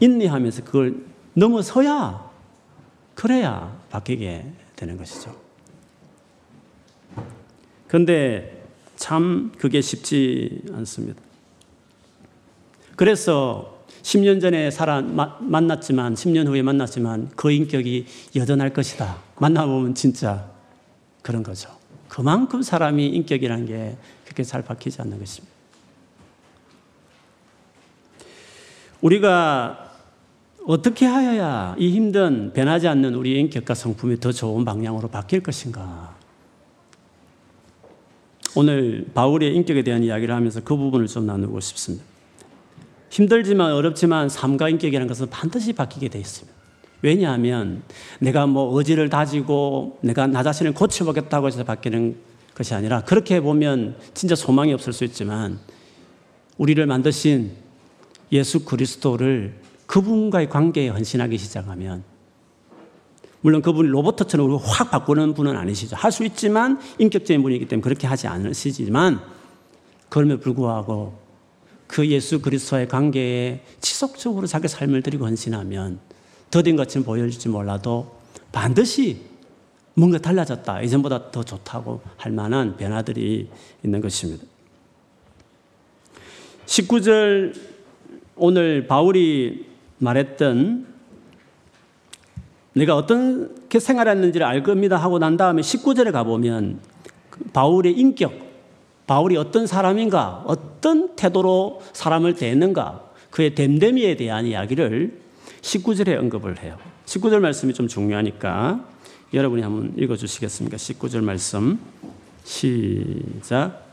인내하면서 0.00 0.64
그걸 0.64 1.04
넘어서야 1.34 2.30
그래야 3.14 3.80
바뀌게 3.90 4.52
되는 4.76 4.96
것이죠. 4.96 5.34
그런데 7.86 8.64
참 8.96 9.52
그게 9.58 9.80
쉽지 9.80 10.62
않습니다. 10.72 11.23
그래서 12.96 13.74
10년 14.02 14.40
전에 14.40 14.70
살아, 14.70 15.00
만났지만, 15.00 16.14
10년 16.14 16.46
후에 16.46 16.62
만났지만 16.62 17.30
그 17.34 17.50
인격이 17.50 18.06
여전할 18.36 18.72
것이다. 18.72 19.16
만나보면 19.38 19.94
진짜 19.94 20.50
그런 21.22 21.42
거죠. 21.42 21.70
그만큼 22.08 22.62
사람이 22.62 23.06
인격이라는 23.06 23.66
게 23.66 23.96
그렇게 24.24 24.44
잘 24.44 24.62
바뀌지 24.62 25.00
않는 25.02 25.18
것입니다. 25.18 25.52
우리가 29.00 29.92
어떻게 30.66 31.06
하여야 31.06 31.74
이 31.78 31.90
힘든 31.90 32.52
변하지 32.52 32.88
않는 32.88 33.14
우리의 33.14 33.40
인격과 33.40 33.74
성품이 33.74 34.20
더 34.20 34.32
좋은 34.32 34.64
방향으로 34.64 35.08
바뀔 35.08 35.42
것인가? 35.42 36.14
오늘 38.54 39.06
바울의 39.12 39.54
인격에 39.56 39.82
대한 39.82 40.04
이야기를 40.04 40.34
하면서 40.34 40.60
그 40.62 40.76
부분을 40.76 41.06
좀 41.06 41.26
나누고 41.26 41.58
싶습니다. 41.60 42.13
힘들지만 43.14 43.72
어렵지만 43.72 44.28
삶과 44.28 44.68
인격이라는 44.70 45.06
것은 45.06 45.30
반드시 45.30 45.72
바뀌게 45.72 46.08
되어 46.08 46.20
있습니다. 46.20 46.52
왜냐하면 47.00 47.84
내가 48.18 48.48
뭐 48.48 48.76
의지를 48.76 49.08
다지고 49.08 49.98
내가 50.00 50.26
나 50.26 50.42
자신을 50.42 50.74
고쳐보겠다고 50.74 51.46
해서 51.46 51.62
바뀌는 51.62 52.16
것이 52.56 52.74
아니라 52.74 53.02
그렇게 53.02 53.40
보면 53.40 53.94
진짜 54.14 54.34
소망이 54.34 54.72
없을 54.72 54.92
수 54.92 55.04
있지만 55.04 55.60
우리를 56.58 56.84
만드신 56.84 57.52
예수 58.32 58.64
그리스도를 58.64 59.60
그분과의 59.86 60.48
관계에 60.48 60.88
헌신하기 60.88 61.38
시작하면 61.38 62.02
물론 63.42 63.62
그분이 63.62 63.90
로봇처럼 63.90 64.56
확 64.56 64.90
바꾸는 64.90 65.34
분은 65.34 65.56
아니시죠. 65.56 65.94
할 65.94 66.10
수 66.10 66.24
있지만 66.24 66.80
인격적인 66.98 67.44
분이기 67.44 67.68
때문에 67.68 67.80
그렇게 67.80 68.08
하지 68.08 68.26
않으시지만 68.26 69.20
그럼에도 70.08 70.40
불구하고 70.40 71.23
그 71.94 72.04
예수 72.08 72.40
그리스도의 72.40 72.88
관계에 72.88 73.60
지속적으로 73.80 74.48
자기 74.48 74.66
삶을 74.66 75.02
드리고 75.02 75.26
헌신하면 75.26 76.00
더딘 76.50 76.74
것처럼 76.74 77.04
보여질지 77.04 77.48
몰라도 77.50 78.16
반드시 78.50 79.20
뭔가 79.94 80.18
달라졌다. 80.18 80.82
이전보다 80.82 81.30
더 81.30 81.44
좋다고 81.44 82.00
할 82.16 82.32
만한 82.32 82.76
변화들이 82.76 83.48
있는 83.84 84.00
것입니다. 84.00 84.44
19절 86.66 87.54
오늘 88.34 88.88
바울이 88.88 89.64
말했던 89.98 90.88
내가 92.72 92.96
어떻게 92.96 93.78
생활했는지를 93.78 94.44
알 94.44 94.64
겁니다 94.64 94.96
하고 94.96 95.20
난 95.20 95.36
다음에 95.36 95.62
19절에 95.62 96.10
가보면 96.10 96.80
바울의 97.52 97.92
인격, 97.92 98.32
바울이 99.06 99.36
어떤 99.36 99.66
사람인가, 99.66 100.44
어떤 100.46 101.14
태도로 101.16 101.82
사람을 101.92 102.34
대했는가, 102.34 103.04
그의 103.30 103.54
됨됨이에 103.54 104.16
대한 104.16 104.46
이야기를 104.46 105.20
19절에 105.60 106.18
언급을 106.18 106.62
해요. 106.62 106.78
19절 107.06 107.40
말씀이 107.40 107.74
좀 107.74 107.88
중요하니까 107.88 108.84
여러분이 109.32 109.62
한번 109.62 109.92
읽어 109.98 110.16
주시겠습니까? 110.16 110.76
19절 110.76 111.22
말씀. 111.22 111.78
시작. 112.44 113.84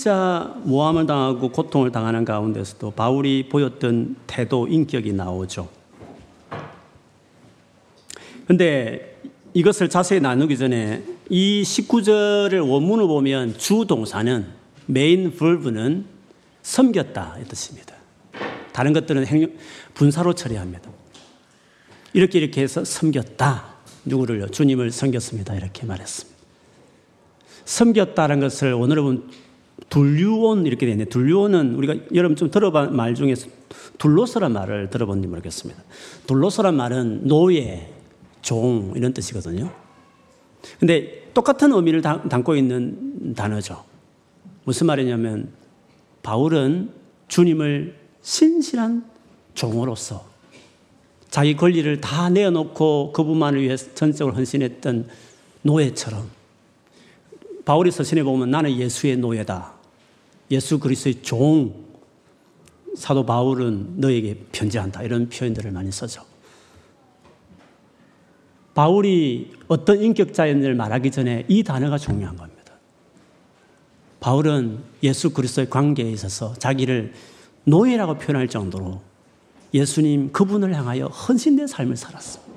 진짜 0.00 0.54
모함을 0.62 1.04
당하고 1.04 1.50
고통을 1.50 1.92
당하는 1.92 2.24
가운데서도 2.24 2.92
바울이 2.92 3.50
보였던 3.50 4.16
태도, 4.26 4.66
인격이 4.66 5.12
나오죠. 5.12 5.68
근데 8.46 9.20
이것을 9.52 9.90
자세히 9.90 10.18
나누기 10.18 10.56
전에 10.56 11.02
이 11.28 11.62
19절을 11.62 12.66
원문을 12.66 13.08
보면 13.08 13.58
주 13.58 13.84
동사는 13.86 14.46
메인 14.86 15.36
벌브는 15.36 16.06
섬겼다 16.62 17.36
이 17.42 17.44
뜻입니다. 17.44 17.94
다른 18.72 18.94
것들은 18.94 19.26
행, 19.26 19.58
분사로 19.92 20.32
처리합니다. 20.32 20.90
이렇게 22.14 22.38
이렇게 22.38 22.62
해서 22.62 22.86
섬겼다. 22.86 23.74
누구를요? 24.06 24.48
주님을 24.48 24.92
섬겼습니다. 24.92 25.56
이렇게 25.56 25.84
말했습니다. 25.84 26.40
섬겼다는 27.66 28.40
것을 28.40 28.72
오늘은 28.72 29.49
둘류온 29.88 30.66
이렇게 30.66 30.86
되네. 30.86 31.06
둘류온은 31.06 31.74
우리가 31.74 31.94
여러분 32.14 32.36
좀 32.36 32.50
들어본 32.50 32.94
말 32.94 33.14
중에 33.14 33.34
둘로서란 33.98 34.52
말을 34.52 34.90
들어본지 34.90 35.28
모르겠습니다. 35.28 35.82
둘로서란 36.26 36.76
말은 36.76 37.26
노예, 37.26 37.92
종 38.42 38.92
이런 38.96 39.12
뜻이거든요. 39.12 39.70
근데 40.78 41.30
똑같은 41.34 41.72
의미를 41.72 42.02
담고 42.02 42.56
있는 42.56 43.34
단어죠. 43.34 43.84
무슨 44.64 44.86
말이냐면 44.86 45.48
바울은 46.22 46.90
주님을 47.28 47.96
신실한 48.22 49.04
종으로서 49.54 50.28
자기 51.30 51.56
권리를 51.56 52.00
다 52.00 52.28
내어놓고 52.28 53.12
그분만을 53.12 53.62
위해 53.62 53.76
전적으로 53.76 54.34
헌신했던 54.36 55.08
노예처럼 55.62 56.39
바울이 57.70 57.92
서신에 57.92 58.24
보면 58.24 58.50
나는 58.50 58.76
예수의 58.76 59.16
노예다. 59.18 59.74
예수 60.50 60.80
그리스도의 60.80 61.22
종. 61.22 61.72
사도 62.96 63.24
바울은 63.24 64.00
너에게 64.00 64.36
편지한다. 64.50 65.04
이런 65.04 65.28
표현들을 65.28 65.70
많이 65.70 65.92
써죠. 65.92 66.24
바울이 68.74 69.52
어떤 69.68 70.02
인격자인지를 70.02 70.74
말하기 70.74 71.12
전에 71.12 71.44
이 71.46 71.62
단어가 71.62 71.96
중요한 71.96 72.36
겁니다. 72.36 72.72
바울은 74.18 74.80
예수 75.04 75.30
그리스도의 75.32 75.70
관계에 75.70 76.10
있어서 76.10 76.54
자기를 76.54 77.12
노예라고 77.62 78.18
표현할 78.18 78.48
정도로 78.48 79.00
예수님 79.72 80.32
그분을 80.32 80.74
향하여 80.74 81.06
헌신된 81.06 81.68
삶을 81.68 81.96
살았습니다. 81.96 82.52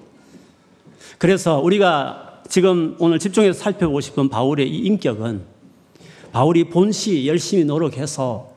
그래서 1.19 1.59
우리가 1.59 2.32
지금 2.49 2.95
오늘 2.99 3.19
집중해서 3.19 3.57
살펴보고 3.57 4.01
싶은 4.01 4.29
바울의 4.29 4.69
이 4.69 4.79
인격은 4.85 5.41
바울이 6.31 6.65
본시 6.65 7.27
열심히 7.27 7.63
노력해서 7.65 8.51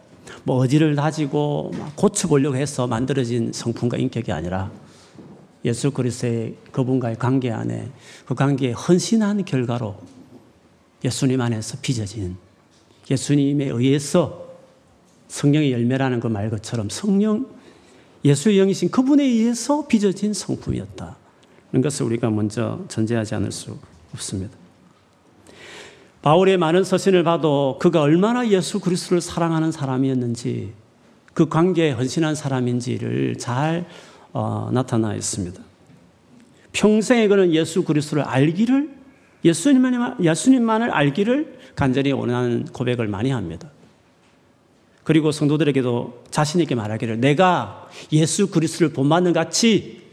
뭐 0.44 0.56
어지를 0.56 0.96
다지고 0.96 1.72
고쳐보려고 1.94 2.56
해서 2.56 2.86
만들어진 2.86 3.52
성품과 3.52 3.96
인격이 3.96 4.32
아니라 4.32 4.70
예수 5.64 5.90
그리스도의 5.90 6.54
그분과의 6.72 7.16
관계 7.18 7.50
안에 7.50 7.90
그 8.24 8.34
관계에 8.34 8.72
헌신한 8.72 9.44
결과로 9.44 9.96
예수님 11.04 11.40
안에서 11.40 11.78
빚어진 11.82 12.36
예수님에 13.10 13.66
의해서 13.66 14.46
성령의 15.28 15.72
열매라는 15.72 16.20
그 16.20 16.28
말 16.28 16.50
것처럼 16.50 16.88
성령 16.88 17.46
예수의 18.24 18.58
영이신 18.58 18.90
그분에 18.90 19.24
의해서 19.24 19.86
빚어진 19.86 20.32
성품이었다. 20.32 21.16
그런 21.76 21.82
것을 21.82 22.06
우리가 22.06 22.30
먼저 22.30 22.82
전제하지 22.88 23.34
않을 23.34 23.52
수 23.52 23.76
없습니다. 24.14 24.56
바울의 26.22 26.56
많은 26.56 26.84
서신을 26.84 27.22
봐도 27.22 27.76
그가 27.80 28.00
얼마나 28.00 28.48
예수 28.48 28.80
그리스도를 28.80 29.20
사랑하는 29.20 29.72
사람이었는지 29.72 30.72
그 31.34 31.48
관계에 31.50 31.90
헌신한 31.90 32.34
사람인지를 32.34 33.36
잘 33.36 33.84
어, 34.32 34.70
나타나 34.72 35.14
있습니다. 35.14 35.60
평생에 36.72 37.28
그는 37.28 37.52
예수 37.52 37.84
그리스도를 37.84 38.22
알기를 38.22 38.96
예수님만, 39.44 40.24
예수님만을 40.24 40.90
알기를 40.90 41.58
간절히 41.74 42.12
원하는 42.12 42.64
고백을 42.64 43.06
많이 43.06 43.30
합니다. 43.30 43.70
그리고 45.04 45.30
성도들에게도 45.30 46.24
자신 46.30 46.60
있게 46.60 46.74
말하기를 46.74 47.20
내가 47.20 47.86
예수 48.12 48.48
그리스도를 48.50 48.94
본받는 48.94 49.34
같이 49.34 50.05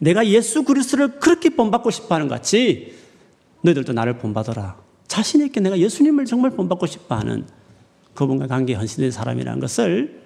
내가 0.00 0.26
예수 0.26 0.64
그리스도를 0.64 1.20
그렇게 1.20 1.50
본받고 1.50 1.90
싶어 1.90 2.14
하는 2.14 2.28
같이 2.28 2.94
너희들도 3.62 3.92
나를 3.92 4.18
본받아라. 4.18 4.76
자신 5.06 5.44
있게 5.46 5.60
내가 5.60 5.78
예수님을 5.78 6.24
정말 6.24 6.50
본받고 6.50 6.86
싶어 6.86 7.14
하는 7.14 7.46
그분과 8.14 8.46
관계에 8.46 8.76
헌신된 8.76 9.10
사람이라는 9.10 9.60
것을 9.60 10.22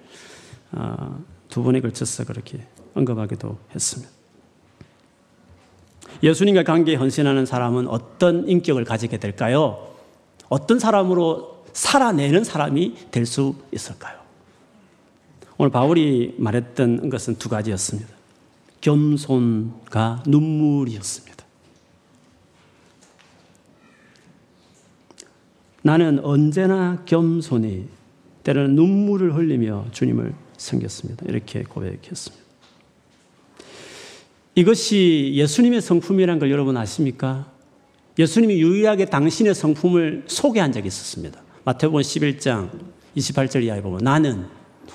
어, 0.71 1.23
두 1.49 1.63
번에 1.63 1.81
걸쳐서 1.81 2.25
그렇게 2.25 2.59
언급하기도 2.93 3.57
했습니다. 3.73 4.11
예수님과 6.21 6.63
관계에 6.63 6.95
헌신하는 6.95 7.45
사람은 7.45 7.87
어떤 7.87 8.47
인격을 8.47 8.83
가지게 8.83 9.17
될까요? 9.17 9.87
어떤 10.49 10.79
사람으로 10.79 11.63
살아내는 11.73 12.43
사람이 12.43 13.11
될 13.11 13.25
수 13.25 13.55
있을까요? 13.71 14.19
오늘 15.57 15.71
바울이 15.71 16.35
말했던 16.37 17.09
것은 17.09 17.35
두 17.35 17.49
가지였습니다. 17.49 18.18
겸손과 18.81 20.23
눈물이었습니다. 20.25 21.29
나는 25.81 26.19
언제나 26.23 27.03
겸손히 27.05 27.87
때로는 28.43 28.75
눈물을 28.75 29.35
흘리며 29.35 29.87
주님을 29.91 30.33
섬겼습니다. 30.57 31.25
이렇게 31.27 31.63
고백했습니다. 31.63 32.43
이것이 34.55 35.31
예수님의 35.35 35.81
성품이라는 35.81 36.39
걸 36.39 36.51
여러분 36.51 36.75
아십니까? 36.75 37.49
예수님이 38.17 38.61
유일하게 38.61 39.05
당신의 39.05 39.55
성품을 39.55 40.25
소개한 40.27 40.71
적이 40.71 40.89
있었습니다. 40.89 41.41
마태복음 41.63 42.01
11장 42.01 42.69
28절 43.15 43.63
이하에 43.63 43.81
보면 43.81 43.99
나는 44.03 44.45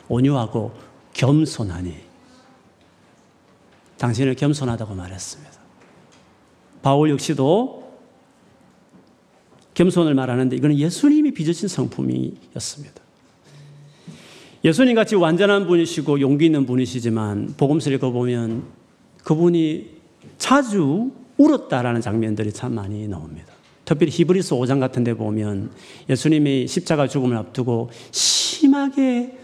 온유하고 0.08 0.72
겸손하니 1.14 2.13
당신을 3.98 4.34
겸손하다고 4.34 4.94
말했습니다. 4.94 5.52
바울 6.82 7.10
역시도 7.10 7.84
겸손을 9.74 10.14
말하는데 10.14 10.54
이거는 10.56 10.78
예수님이 10.78 11.32
빚으신 11.32 11.68
성품이었습니다. 11.68 13.02
예수님 14.64 14.94
같이 14.94 15.14
완전한 15.14 15.66
분이시고 15.66 16.20
용기 16.20 16.46
있는 16.46 16.64
분이시지만 16.64 17.54
복음서를 17.56 17.96
읽어보면 17.96 18.64
그분이 19.24 19.90
자주 20.38 21.12
울었다라는 21.36 22.00
장면들이 22.00 22.52
참 22.52 22.74
많이 22.74 23.06
나옵니다. 23.08 23.52
특별히 23.84 24.10
히브리서 24.10 24.56
5장 24.56 24.80
같은 24.80 25.04
데 25.04 25.14
보면 25.14 25.70
예수님이 26.08 26.66
십자가 26.66 27.06
죽음을 27.06 27.36
앞두고 27.36 27.90
심하게 28.10 29.38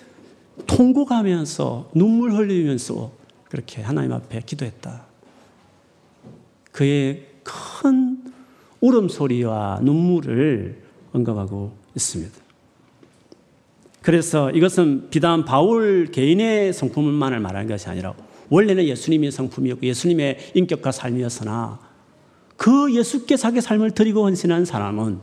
통곡하면서 0.66 1.90
눈물 1.94 2.32
흘리면서 2.32 3.12
그렇게 3.50 3.82
하나님 3.82 4.12
앞에 4.12 4.40
기도했다. 4.46 5.04
그의 6.72 7.26
큰 7.42 8.22
울음소리와 8.80 9.80
눈물을 9.82 10.82
언급하고 11.12 11.72
있습니다. 11.94 12.38
그래서 14.02 14.50
이것은 14.50 15.10
비단 15.10 15.44
바울 15.44 16.06
개인의 16.06 16.72
성품만을 16.72 17.40
말하는 17.40 17.68
것이 17.68 17.88
아니라 17.88 18.14
원래는 18.48 18.84
예수님의 18.84 19.30
성품이었고 19.30 19.84
예수님의 19.84 20.52
인격과 20.54 20.92
삶이었으나 20.92 21.78
그 22.56 22.94
예수께 22.94 23.36
자기 23.36 23.60
삶을 23.60 23.90
드리고 23.90 24.24
헌신한 24.24 24.64
사람은 24.64 25.20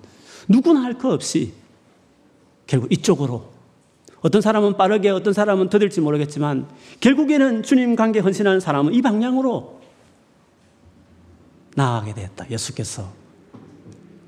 누구나 0.48 0.84
할 0.84 0.94
것 0.96 1.12
없이 1.12 1.54
결국 2.68 2.92
이쪽으로 2.92 3.57
어떤 4.22 4.42
사람은 4.42 4.78
빠르게 4.78 5.10
어떤 5.10 5.34
사람은 5.34 5.70
더딜지 5.70 6.02
모르겠지만 6.02 6.68
결국에는 7.00 7.64
주님 7.64 7.96
관계 7.96 8.20
헌신하는 8.20 8.60
사람은 8.60 8.94
이 8.94 9.02
방향으로 9.02 9.80
나아가게 11.76 12.14
되었다. 12.14 12.50
예수께서 12.50 13.12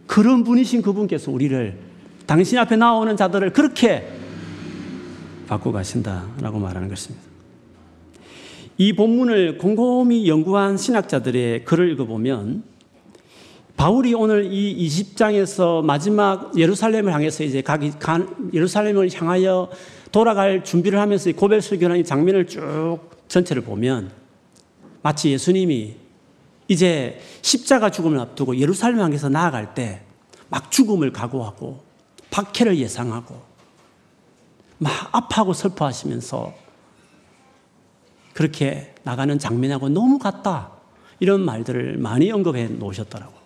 그런 0.05 0.43
분이신 0.43 0.81
그분께서 0.81 1.31
우리를 1.31 1.79
당신 2.27 2.59
앞에 2.59 2.75
나오는 2.75 3.15
자들을 3.17 3.53
그렇게 3.53 4.07
바꾸고 5.47 5.71
가신다라고 5.71 6.59
말하는 6.59 6.87
것입니다. 6.89 7.25
이 8.77 8.93
본문을 8.93 9.57
곰곰이 9.57 10.27
연구한 10.27 10.77
신학자들의 10.77 11.65
글을 11.65 11.91
읽어보면 11.91 12.63
바울이 13.79 14.13
오늘 14.13 14.51
이 14.51 14.87
20장에서 14.87 15.81
마지막 15.83 16.51
예루살렘을 16.57 17.13
향해서 17.13 17.45
이제 17.45 17.61
가기, 17.61 17.93
간, 17.97 18.51
예루살렘을 18.53 19.09
향하여 19.13 19.69
돌아갈 20.11 20.63
준비를 20.63 20.99
하면서 20.99 21.31
고백 21.31 21.61
설교하는 21.61 22.01
이 22.01 22.03
장면을 22.03 22.45
쭉 22.45 22.99
전체를 23.29 23.63
보면 23.63 24.11
마치 25.01 25.31
예수님이 25.31 25.95
이제 26.67 27.19
십자가 27.41 27.89
죽음을 27.89 28.19
앞두고 28.19 28.57
예루살렘 28.57 28.99
향해서 28.99 29.29
나아갈 29.29 29.73
때 29.73 30.01
막 30.49 30.71
죽음을 30.71 31.13
각오하고 31.13 31.83
박해를 32.31 32.77
예상하고 32.77 33.39
막 34.77 34.91
아파하고 35.11 35.53
슬퍼하시면서 35.53 36.53
그렇게 38.33 38.95
나가는 39.03 39.37
장면하고 39.37 39.89
너무 39.89 40.17
같다. 40.17 40.71
이런 41.19 41.41
말들을 41.41 41.97
많이 41.97 42.31
언급해 42.31 42.67
놓으셨더라고. 42.67 43.38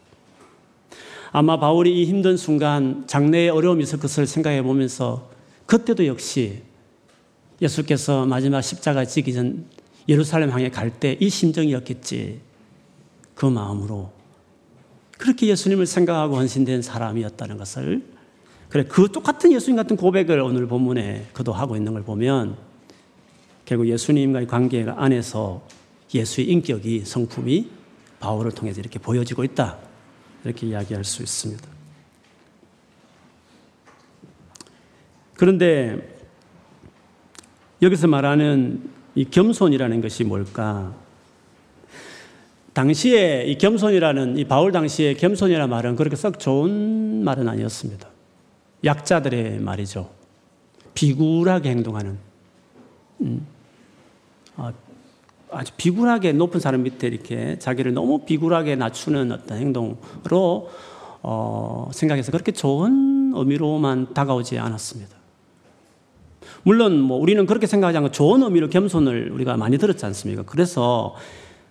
아마 1.35 1.59
바울이 1.59 1.99
이 1.99 2.05
힘든 2.05 2.37
순간 2.37 3.05
장래에 3.07 3.49
어려움이 3.49 3.81
있을 3.83 3.99
것을 3.99 4.27
생각해 4.27 4.61
보면서 4.61 5.31
그때도 5.65 6.05
역시 6.05 6.61
예수께서 7.59 8.27
마지막 8.27 8.61
십자가 8.61 9.03
지기 9.03 9.33
전 9.33 9.65
예루살렘 10.07 10.51
향해 10.51 10.69
갈 10.69 10.91
때 10.91 11.17
이 11.19 11.29
심정이었겠지. 11.29 12.39
그 13.33 13.47
마음으로 13.47 14.11
그렇게 15.17 15.47
예수님을 15.47 15.87
생각하고 15.87 16.35
헌신된 16.35 16.83
사람이었다는 16.83 17.57
것을 17.57 18.03
그래 18.69 18.83
그 18.87 19.11
똑같은 19.11 19.51
예수님 19.51 19.75
같은 19.75 19.95
고백을 19.95 20.39
오늘 20.39 20.67
본문에 20.67 21.29
그도 21.33 21.51
하고 21.51 21.75
있는 21.75 21.93
걸 21.93 22.03
보면 22.03 22.57
결국 23.65 23.87
예수님과의 23.87 24.45
관계 24.45 24.85
안에서 24.87 25.65
예수의 26.13 26.47
인격이 26.49 27.05
성품이 27.05 27.69
바울을 28.19 28.51
통해서 28.51 28.79
이렇게 28.79 28.99
보여지고 28.99 29.43
있다. 29.43 29.92
이렇게 30.43 30.67
이야기할 30.67 31.03
수 31.03 31.21
있습니다. 31.21 31.63
그런데 35.36 36.15
여기서 37.82 38.08
말하는 38.08 38.89
이 39.15 39.25
겸손이라는 39.25 40.01
것이 40.01 40.23
뭘까? 40.23 40.95
당시에 42.73 43.45
이 43.45 43.58
겸손이라는 43.58 44.38
이 44.38 44.45
바울 44.45 44.71
당시에 44.71 45.13
겸손이라는 45.13 45.69
말은 45.69 45.95
그렇게 45.95 46.15
썩 46.15 46.39
좋은 46.39 47.23
말은 47.23 47.47
아니었습니다. 47.47 48.08
약자들의 48.84 49.60
말이죠. 49.60 50.10
비굴하게 50.93 51.69
행동하는. 51.69 52.17
음. 53.21 53.45
아, 54.56 54.73
아주 55.53 55.71
비굴하게 55.77 56.33
높은 56.33 56.59
사람 56.59 56.83
밑에 56.83 57.07
이렇게 57.07 57.57
자기를 57.59 57.93
너무 57.93 58.19
비굴하게 58.19 58.75
낮추는 58.75 59.31
어떤 59.31 59.57
행동으로 59.57 60.69
어, 61.21 61.89
생각해서 61.93 62.31
그렇게 62.31 62.51
좋은 62.51 63.33
의미로만 63.35 64.13
다가오지 64.13 64.59
않았습니다. 64.59 65.15
물론 66.63 66.99
뭐 66.99 67.17
우리는 67.17 67.45
그렇게 67.45 67.67
생각하지 67.67 67.97
않고 67.97 68.11
좋은 68.11 68.43
의미로 68.43 68.69
겸손을 68.69 69.31
우리가 69.31 69.57
많이 69.57 69.77
들었지 69.77 70.05
않습니까? 70.05 70.43
그래서 70.45 71.15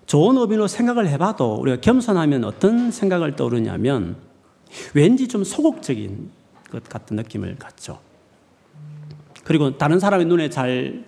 좋은 0.06 0.36
의미로 0.36 0.66
생각을 0.66 1.08
해봐도 1.08 1.54
우리가 1.54 1.80
겸손하면 1.80 2.44
어떤 2.44 2.90
생각을 2.90 3.36
떠오르냐면 3.36 4.16
왠지 4.94 5.28
좀 5.28 5.44
소극적인 5.44 6.30
것 6.70 6.84
같은 6.84 7.16
느낌을 7.16 7.56
갖죠. 7.58 7.98
그리고 9.44 9.76
다른 9.76 9.98
사람의 9.98 10.26
눈에 10.26 10.50
잘 10.50 11.04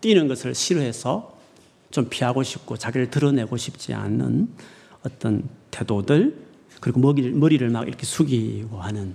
띄는 0.00 0.28
것을 0.28 0.54
싫어해서 0.54 1.37
좀 1.90 2.08
피하고 2.08 2.42
싶고 2.42 2.76
자기를 2.76 3.10
드러내고 3.10 3.56
싶지 3.56 3.94
않는 3.94 4.48
어떤 5.04 5.48
태도들 5.70 6.46
그리고 6.80 7.00
머리를, 7.00 7.70
막 7.70 7.88
이렇게 7.88 8.04
숙이고 8.04 8.80
하는 8.80 9.14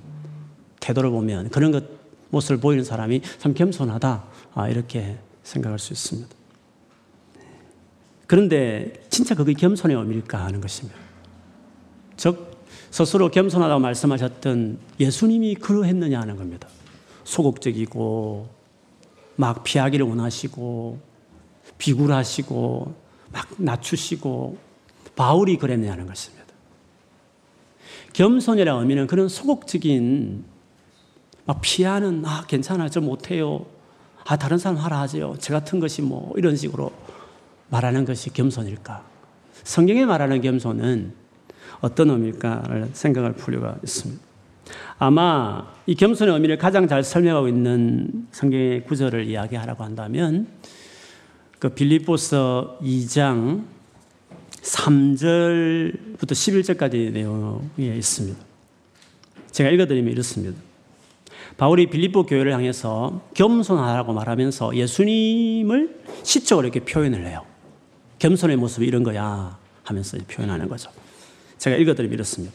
태도를 0.79 1.09
보면 1.11 1.49
그런 1.49 1.71
것 1.71 1.83
모습을 2.29 2.57
보이는 2.57 2.83
사람이 2.83 3.21
참 3.37 3.53
겸손하다 3.53 4.23
아, 4.55 4.69
이렇게 4.69 5.17
생각할 5.43 5.79
수 5.79 5.93
있습니다. 5.93 6.29
그런데 8.25 8.93
진짜 9.09 9.35
그게 9.35 9.53
겸손의 9.53 9.95
의미일까 9.95 10.43
하는 10.43 10.59
것입니다. 10.59 10.97
즉 12.17 12.53
스스로 12.89 13.29
겸손하다고 13.29 13.79
말씀하셨던 13.79 14.79
예수님이 14.99 15.55
그러했느냐 15.55 16.19
하는 16.19 16.35
겁니다. 16.35 16.67
소극적이고 17.23 18.49
막 19.35 19.63
피하기를 19.63 20.05
원하시고 20.05 20.99
비굴하시고 21.83 22.95
막 23.33 23.47
낮추시고 23.57 24.57
바울이 25.17 25.57
그랬느냐는 25.57 26.07
것입니다. 26.07 26.45
겸손이라는 28.13 28.79
의미는 28.79 29.07
그런 29.07 29.27
소극적인 29.27 30.45
막 31.43 31.59
피하는 31.61 32.23
아 32.25 32.45
괜찮아 32.47 32.87
저 32.87 33.01
못해요. 33.01 33.65
아 34.25 34.37
다른 34.37 34.57
사람 34.57 34.77
하라 34.77 35.01
하죠 35.01 35.35
저 35.39 35.53
같은 35.53 35.81
것이 35.81 36.01
뭐 36.01 36.33
이런 36.37 36.55
식으로 36.55 36.93
말하는 37.69 38.05
것이 38.05 38.31
겸손일까? 38.31 39.03
성경에 39.63 40.05
말하는 40.05 40.39
겸손은 40.39 41.13
어떤 41.81 42.09
의미일까를 42.11 42.91
생각할 42.93 43.35
필요가 43.35 43.75
있습니다. 43.83 44.23
아마 44.99 45.67
이 45.85 45.95
겸손의 45.95 46.33
의미를 46.33 46.57
가장 46.57 46.87
잘 46.87 47.03
설명하고 47.03 47.49
있는 47.49 48.27
성경의 48.31 48.85
구절을 48.85 49.25
이야기하라고 49.27 49.83
한다면 49.83 50.47
그 51.63 51.69
빌립보서 51.69 52.77
2장 52.81 53.63
3절부터 54.63 56.31
11절까지 56.31 57.13
내용에 57.13 57.95
있습니다. 57.95 58.37
제가 59.49 59.69
읽어드리면 59.69 60.11
이렇습니다. 60.11 60.59
바울이 61.55 61.89
빌립보 61.89 62.25
교회를 62.25 62.51
향해서 62.51 63.21
겸손하라고 63.33 64.11
말하면서 64.11 64.75
예수님을 64.75 66.01
시적으로 66.23 66.67
이렇게 66.67 66.81
표현을 66.81 67.25
해요. 67.27 67.45
겸손의 68.19 68.57
모습이 68.57 68.85
이런 68.85 69.03
거야 69.03 69.57
하면서 69.83 70.17
표현하는 70.27 70.67
거죠. 70.67 70.91
제가 71.59 71.77
읽어드리면 71.77 72.13
이렇습니다. 72.13 72.53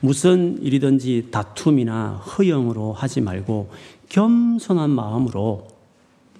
무슨 0.00 0.58
일이든지 0.62 1.28
다툼이나 1.30 2.12
허영으로 2.12 2.94
하지 2.94 3.20
말고 3.20 3.70
겸손한 4.08 4.88
마음으로 4.88 5.77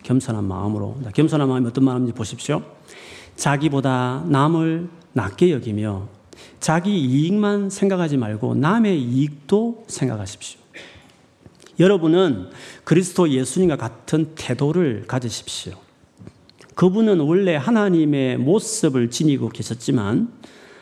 겸손한 0.03 0.45
마음으로 0.45 0.97
겸손한 1.15 1.49
마음이 1.49 1.67
어떤 1.67 1.85
마음인지 1.85 2.13
보십시오. 2.13 2.63
자기보다 3.37 4.25
남을 4.27 4.89
낮게 5.13 5.53
여기며 5.53 6.09
자기 6.61 6.99
이익만 6.99 7.71
생각하지 7.71 8.17
말고 8.17 8.55
남의 8.55 9.01
이익도 9.01 9.85
생각하십시오. 9.87 10.61
여러분은 11.79 12.51
그리스도 12.85 13.29
예수님과 13.29 13.77
같은 13.77 14.35
태도를 14.35 15.05
가지십시오. 15.07 15.75
그분은 16.75 17.21
원래 17.21 17.57
하나님의 17.57 18.39
모습을 18.39 19.11
지니고 19.11 19.49
계셨지만 19.49 20.33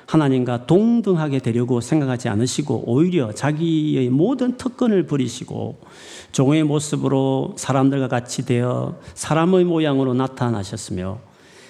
하나님과 0.07 0.67
동등하게 0.67 1.41
되려고 1.41 1.81
생각하지 1.81 2.29
않으시고 2.29 2.85
오히려 2.87 3.33
자기의 3.33 4.09
모든 4.09 4.57
특권을 4.57 5.07
버리시고 5.07 5.81
종의 6.33 6.65
모습으로 6.65 7.55
사람들과 7.57 8.09
같이 8.09 8.47
되어 8.47 8.99
사람의 9.15 9.65
모양으로 9.65 10.15
나타나셨으며 10.15 11.19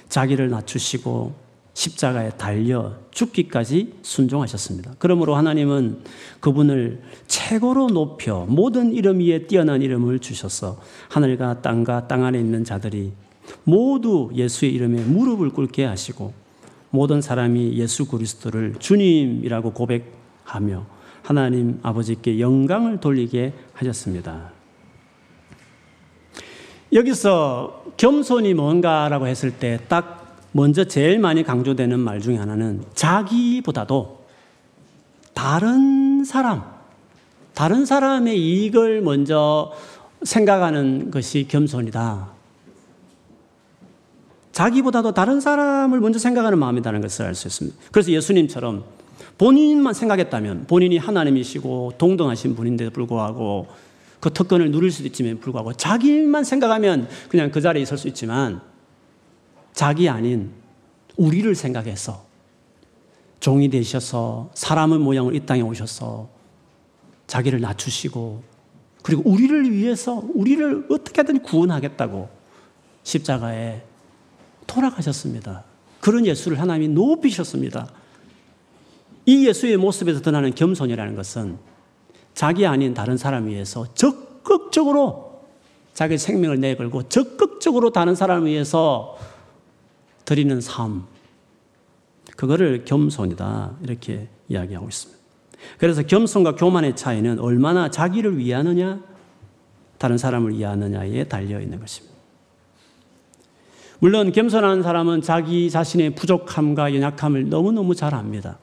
자기를 0.09 0.51
낮추시고 0.51 1.47
십자가에 1.73 2.31
달려 2.31 2.95
죽기까지 3.11 3.95
순종하셨습니다. 4.01 4.93
그러므로 4.99 5.35
하나님은 5.35 6.05
그분을 6.41 7.03
최고로 7.27 7.89
높여 7.89 8.47
모든 8.49 8.95
이름 8.95 9.21
위에 9.21 9.47
뛰어난 9.47 9.83
이름을 9.83 10.21
주셔서 10.21 10.81
하늘과 11.11 11.61
땅과 11.61 12.09
땅 12.09 12.25
안에 12.25 12.39
있는 12.39 12.65
자들이 12.65 13.13
모두 13.65 14.31
예수의 14.35 14.73
이름에 14.73 15.03
무릎을 15.03 15.51
꿇게 15.51 15.85
하시고 15.85 16.46
모든 16.97 17.21
사람이 17.21 17.75
예수 17.75 18.07
그리스도를 18.07 18.75
주님이라고 18.79 19.73
고백하며 19.73 20.87
하나님 21.23 21.79
아버지께 21.83 22.41
영광을 22.41 22.99
돌리게 22.99 23.53
하셨습니다. 23.75 24.51
여기서 26.93 27.85
겸손이 27.97 28.55
뭔가라고 28.55 29.27
했을 29.27 29.51
때 29.53 29.79
딱 29.89 30.17
먼저 30.53 30.85
제일 30.85 31.19
많이 31.19 31.43
강조되는 31.43 32.01
말 32.01 32.21
중에 32.21 32.37
하나는 32.39 32.83
자기보다도 32.95 34.25
다른 35.35 36.25
사람, 36.25 36.65
다른 37.55 37.85
사람의 37.85 38.41
이익을 38.41 39.03
먼저 39.03 39.71
생각하는 40.23 41.11
것이 41.11 41.47
겸손이다. 41.47 42.36
자기보다도 44.57 45.13
다른 45.13 45.39
사람을 45.39 46.01
먼저 46.01 46.19
생각하는 46.19 46.59
마음이라는 46.59 47.03
것을 47.03 47.27
알 47.27 47.35
수 47.35 47.47
있습니다. 47.47 47.77
그래서 47.93 48.11
예수님처럼 48.11 48.85
본인만 49.37 49.93
생각했다면 49.93 50.67
본인이 50.67 50.97
하나님이시고 50.97 51.93
동등하신 51.99 52.57
분인데도 52.57 52.91
불구하고 52.91 53.67
그 54.19 54.33
특권을 54.33 54.71
누릴 54.71 54.91
수도 54.91 55.09
있지만 55.09 55.41
불구하고 55.41 55.75
자기만 55.75 56.45
생각하면 56.45 57.07
그냥 57.29 57.51
그 57.51 57.61
자리에 57.61 57.83
있을 57.83 57.99
수 57.99 58.09
있지만 58.09 58.63
자기 59.75 60.09
아닌 60.09 60.53
우리를 61.19 61.55
생각해서 61.55 62.25
종이 63.41 63.69
되셔서 63.69 64.49
사람의 64.55 65.01
모양으로 65.01 65.35
이 65.35 65.41
땅에 65.41 65.61
오셔서 65.61 66.31
자기를 67.27 67.61
낮추시고 67.61 68.43
그리고 69.03 69.23
우리를 69.31 69.71
위해서 69.71 70.25
우리를 70.33 70.87
어떻게든 70.89 71.43
구원하겠다고 71.43 72.31
십자가에 73.03 73.83
돌아가셨습니다. 74.67 75.65
그런 76.01 76.27
예수를 76.27 76.61
하나님이 76.61 76.89
높이셨습니다. 76.89 77.89
이 79.27 79.47
예수의 79.47 79.77
모습에서 79.77 80.21
드러나는 80.21 80.55
겸손이라는 80.55 81.17
것은 81.17 81.59
자기 82.35 82.67
아닌 82.67 82.95
다른 82.95 83.17
사람 83.17 83.47
위해서 83.47 83.93
적극적으로 83.95 85.43
자기 85.95 86.19
생명을 86.19 86.61
내걸고 86.61 87.09
적극적으로 87.09 87.91
다른 87.91 88.15
사람을 88.15 88.49
위해서 88.49 89.17
드리는 90.25 90.61
삶. 90.61 91.07
그거를 92.37 92.85
겸손이다. 92.85 93.77
이렇게 93.83 94.29
이야기하고 94.49 94.89
있습니다. 94.89 95.17
그래서 95.79 96.03
겸손과 96.03 96.57
교만의 96.57 96.97
차이는 96.97 97.41
얼마나 97.41 97.91
자기를 97.91 98.37
위하느냐, 98.37 99.03
다른 99.99 100.19
사람을 100.19 100.57
위하느냐에 100.57 101.25
달려 101.25 101.61
있는 101.61 101.81
것입니다. 101.81 102.06
물론 103.99 104.33
겸손한 104.33 104.83
사람은 104.83 105.23
자기 105.23 105.71
자신의 105.71 106.15
부족함과 106.15 106.95
연약함을 106.95 107.49
너무너무 107.49 107.95
잘 107.95 108.15
압니다. 108.15 108.59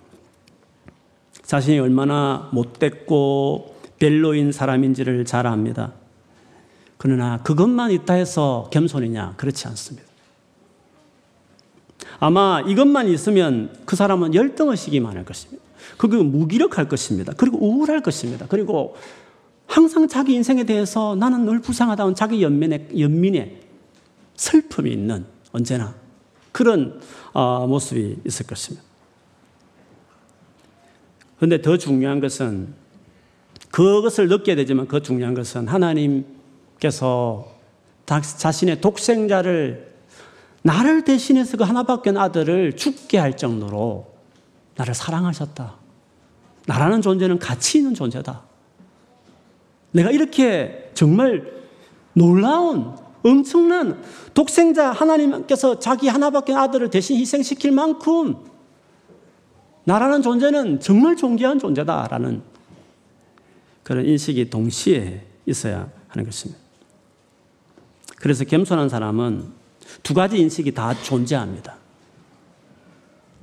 자신이 1.42 1.80
얼마나 1.80 2.50
못됐고 2.52 3.76
별로인 4.00 4.52
사람인지를 4.52 5.26
잘 5.26 5.48
압니다. 5.48 5.94
그러나 6.98 7.42
그것만 7.44 7.92
있다 7.92 8.14
해서 8.14 8.70
겸손이냐? 8.72 9.34
그렇지 9.38 9.68
않습니다. 9.68 10.08
아마 12.20 12.62
이것만 12.62 13.08
있으면 13.10 13.76
그 13.86 13.96
사람은 13.96 14.36
열등의식이 14.36 15.00
많을 15.00 15.26
것입니다. 15.26 15.62
그리고 15.98 16.24
무기력할 16.24 16.88
것입니다. 16.88 17.34
그리고 17.36 17.58
우울할 17.58 18.02
것입니다. 18.02 18.46
그리고 18.48 18.96
항상 19.68 20.08
자기 20.08 20.34
인생에 20.34 20.64
대해서 20.64 21.16
나는 21.16 21.46
늘 21.46 21.60
불쌍하다는 21.60 22.16
자기 22.16 22.42
연민에, 22.42 22.90
연민에 22.98 23.60
슬픔이 24.36 24.92
있는 24.92 25.26
언제나 25.52 25.96
그런 26.52 27.02
어, 27.34 27.66
모습이 27.68 28.18
있을 28.26 28.46
것입니다. 28.46 28.86
그런데 31.38 31.62
더 31.62 31.78
중요한 31.78 32.20
것은 32.20 32.74
그것을 33.72 34.30
느껴야 34.30 34.56
되지만 34.56 34.88
그 34.88 35.02
중요한 35.02 35.34
것은 35.34 35.68
하나님께서 35.68 37.52
자신의 38.06 38.82
독생자를 38.82 39.94
나를 40.62 41.04
대신해서 41.04 41.58
그 41.58 41.64
하나밖에 41.64 42.12
아들을 42.16 42.76
죽게 42.76 43.18
할 43.18 43.36
정도로 43.36 44.14
나를 44.76 44.94
사랑하셨다. 44.94 45.76
나라는 46.66 47.02
존재는 47.02 47.40
가치 47.40 47.80
있는 47.80 47.94
존재다. 47.94 48.44
내가 49.92 50.12
이렇게 50.12 50.92
정말 50.94 51.52
놀라운 52.14 52.96
엄청난 53.24 54.02
독생자 54.34 54.92
하나님께서 54.92 55.80
자기 55.80 56.08
하나밖에 56.08 56.54
아들을 56.54 56.90
대신 56.90 57.18
희생시킬 57.18 57.72
만큼 57.72 58.36
나라는 59.86 60.22
존재는 60.22 60.80
정말 60.80 61.16
존귀한 61.16 61.60
존재다라는 61.60 62.42
그런 63.84 64.06
인식이 64.06 64.50
동시에 64.50 65.26
있어야 65.46 65.90
하는 66.08 66.26
것입니다. 66.26 66.62
그래서 68.18 68.46
겸손한 68.46 68.88
사람은 68.88 69.52
두 70.02 70.14
가지 70.14 70.38
인식이 70.38 70.74
다 70.74 70.94
존재합니다. 71.04 71.76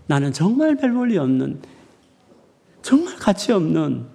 나는 0.06 0.32
정말 0.32 0.76
별 0.76 0.92
볼일 0.94 1.18
없는, 1.20 1.60
정말 2.82 3.16
가치 3.16 3.52
없는, 3.52 4.06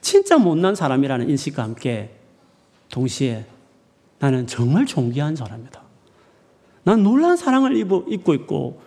진짜 0.00 0.36
못난 0.36 0.74
사람이라는 0.74 1.30
인식과 1.30 1.62
함께 1.62 2.18
동시에 2.90 3.46
나는 4.22 4.46
정말 4.46 4.86
존귀한 4.86 5.34
사람이다. 5.34 5.82
난 6.84 7.02
놀란 7.02 7.36
사랑을 7.36 7.76
입고 7.76 8.34
있고, 8.34 8.80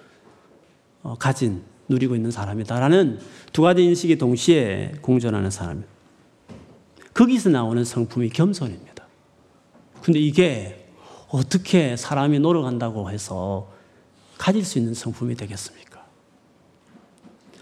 어, 1.04 1.16
가진, 1.20 1.62
누리고 1.90 2.16
있는 2.16 2.32
사람이다라는 2.32 3.20
두 3.52 3.62
가지 3.62 3.84
인식이 3.84 4.18
동시에 4.18 4.94
공존하는 5.02 5.52
사람입니다. 5.52 5.92
거기서 7.14 7.50
나오는 7.50 7.84
성품이 7.84 8.30
겸손입니다. 8.30 9.06
근데 10.02 10.20
이게 10.20 10.90
어떻게 11.28 11.98
사람이 11.98 12.40
노력한다고 12.40 13.12
해서 13.12 13.70
가질 14.38 14.64
수 14.64 14.80
있는 14.80 14.94
성품이 14.94 15.36
되겠습니까? 15.36 16.06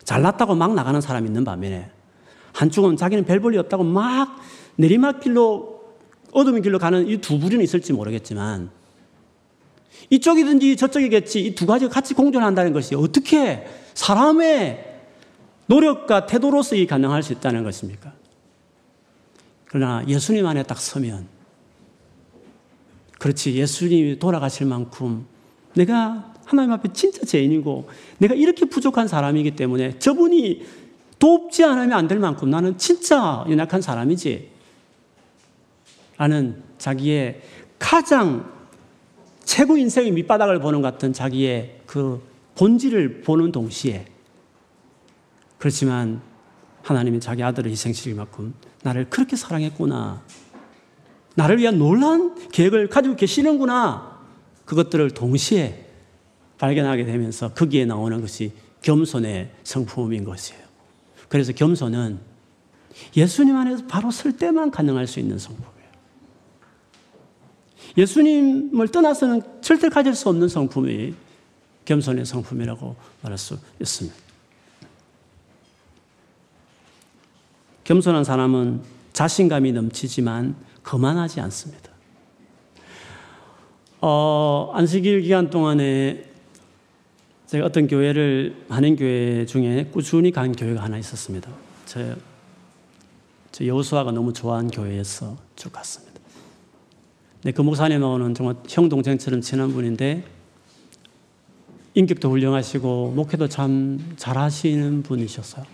잘났다고 0.04 0.54
막 0.54 0.76
나가는 0.76 1.02
사람이 1.02 1.26
있는 1.26 1.44
반면에 1.44 1.90
한쪽은 2.54 2.98
자기는 2.98 3.26
별 3.26 3.40
볼일 3.40 3.60
없다고 3.62 3.84
막 3.84 4.38
내리막길로 4.76 5.73
어둠의 6.34 6.62
길로 6.62 6.80
가는 6.80 7.08
이 7.08 7.18
두 7.18 7.40
부류는 7.40 7.64
있을지 7.64 7.94
모르겠지만 7.94 8.70
이쪽이든지 10.10 10.76
저쪽이겠지 10.78 11.46
이 11.46 11.56
두 11.56 11.66
가지가 11.66 11.92
같이 11.92 12.14
공존한다는 12.14 12.74
것이 12.74 12.96
어떻게 12.96 13.66
사람의 13.94 14.92
노력과 15.68 16.26
태도로서 16.26 16.76
이 16.76 16.86
가능할 16.88 17.24
수 17.24 17.32
있다는 17.34 17.64
것입니까? 17.64 18.14
그러나 19.66 20.04
예수님 20.08 20.46
안에 20.46 20.64
딱 20.64 20.78
서면 20.80 21.28
그렇지 23.20 23.54
예수님이 23.56 24.20
돌아가실 24.20 24.68
만큼 24.68 25.26
내가 25.76 26.34
하나님 26.46 26.72
앞에 26.74 26.92
진짜 26.94 27.26
죄인이고 27.26 27.88
내가 28.18 28.36
이렇게 28.36 28.66
부족한 28.66 29.08
사람이기 29.08 29.52
때문에 29.56 29.98
저분이 30.00 30.66
돕지 31.20 31.64
않으면 31.64 31.94
안 31.94 32.08
될 32.08 32.20
만큼 32.20 32.50
나는 32.50 32.78
진짜 32.78 33.46
연약한 33.50 33.82
사람이지. 33.82 34.50
라는 36.18 36.64
자기의 36.78 37.42
가장 37.80 38.52
최고 39.44 39.78
인생의 39.78 40.12
밑바닥을 40.12 40.60
보는 40.60 40.82
것 40.82 40.92
같은 40.92 41.14
자기의 41.14 41.82
그 41.86 42.22
본질을 42.56 43.22
보는 43.22 43.52
동시에 43.52 44.06
그렇지만 45.58 46.22
하나님이 46.82 47.20
자기 47.20 47.44
아들을 47.44 47.72
희생시킬 47.72 48.16
만큼 48.16 48.54
나를 48.84 49.10
그렇게 49.10 49.36
사랑했구나. 49.36 50.22
나를 51.36 51.58
위한 51.58 51.80
놀란 51.80 52.36
계획을 52.52 52.90
가지고 52.90 53.16
계시는구나. 53.16 54.20
그것들을 54.66 55.12
동시에 55.12 55.88
발견하게 56.58 57.06
되면서 57.06 57.54
거기에 57.54 57.86
나오는 57.86 58.22
것이 58.22 58.52
겸손의 58.82 59.52
성품인 59.64 60.26
것이에요. 60.26 60.62
그래서 61.30 61.52
겸손은 61.54 62.20
예수님 63.16 63.56
안에서 63.56 63.88
바로 63.88 64.12
설 64.12 64.38
때만 64.38 64.70
가능할 64.70 65.08
수 65.08 65.20
있는 65.20 65.40
성품이에요. 65.40 65.73
예수님을 67.98 68.88
떠나서는 68.88 69.42
절대 69.62 69.90
가질 69.90 70.16
수 70.16 70.30
없는 70.30 70.48
성품이 70.48 71.14
겸손의 71.86 72.26
성품이라고 72.26 72.96
말할 73.22 73.38
수 73.38 73.58
있습니다. 73.80 74.18
겸손한 77.84 78.24
사람은 78.24 78.82
자신감이 79.12 79.74
넘치지만 79.74 80.56
거만하지 80.84 81.40
않습니다. 81.42 81.92
어, 84.02 84.72
안식일 84.74 85.22
기간 85.22 85.50
동안에 85.50 86.30
제가 87.48 87.66
어떤 87.66 87.88
교회를 87.88 88.66
하는 88.68 88.96
교회 88.96 89.46
중에 89.46 89.90
꾸준히 89.92 90.32
간 90.32 90.54
교회가 90.54 90.82
하나 90.82 90.98
있었습니다. 90.98 91.52
저, 91.86 92.16
저 93.52 93.66
여호수아가 93.66 94.12
너무 94.12 94.34
좋아하는 94.34 94.72
교회에서 94.72 95.38
쭉 95.56 95.72
갔습니다. 95.72 96.13
네, 97.44 97.52
그 97.52 97.62
목사님하고는 97.62 98.36
정말 98.36 98.56
형 98.70 98.88
동생처럼 98.88 99.42
친한 99.42 99.74
분인데 99.74 100.24
인격도 101.94 102.30
훌륭하시고 102.32 103.12
목회도 103.12 103.50
참 103.50 104.14
잘하시는 104.16 105.04
분이셨어요. 105.04 105.66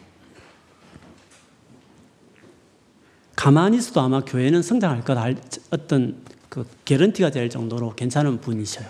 가만히 3.35 3.77
있어도 3.77 4.01
아마 4.01 4.19
교회는 4.21 4.63
성장할 4.63 5.03
것 5.03 5.15
어떤 5.69 6.17
그 6.49 6.65
개런티가 6.85 7.29
될 7.29 7.51
정도로 7.51 7.93
괜찮은 7.93 8.41
분이셔요. 8.41 8.87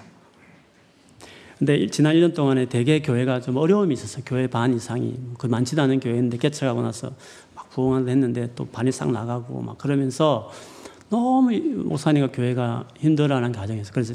근데 1.57 1.85
지난 1.87 2.15
1년 2.15 2.33
동안에 2.33 2.67
대개 2.67 3.01
교회가 3.01 3.41
좀 3.41 3.57
어려움이 3.57 3.93
있었어요. 3.93 4.23
교회 4.25 4.47
반 4.47 4.73
이상이. 4.73 5.19
그 5.37 5.47
많지도 5.47 5.81
않은 5.81 5.99
교회인데 5.99 6.37
개척하고 6.37 6.81
나서 6.81 7.11
막 7.53 7.69
부흥을 7.71 8.07
했는데 8.07 8.49
또 8.55 8.65
반이 8.65 8.93
싹 8.93 9.11
나가고 9.11 9.61
막 9.61 9.77
그러면서 9.77 10.49
너무 11.09 11.51
목사님과 11.51 12.31
교회가 12.31 12.87
힘들어하는 12.97 13.51
과정에서 13.51 13.91
그래서 13.91 14.13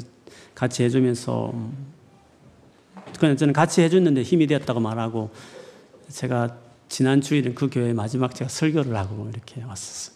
같이 0.53 0.83
해주면서 0.83 1.53
그냥 3.19 3.37
저는 3.37 3.53
같이 3.53 3.81
해줬는데 3.81 4.23
힘이 4.23 4.47
되었다고 4.47 4.79
말하고 4.79 5.29
제가 6.09 6.57
지난 6.87 7.21
주일은 7.21 7.55
그 7.55 7.69
교회 7.69 7.93
마지막 7.93 8.33
제가 8.33 8.49
설교를 8.49 8.95
하고 8.95 9.29
이렇게 9.31 9.63
왔었어요. 9.63 10.15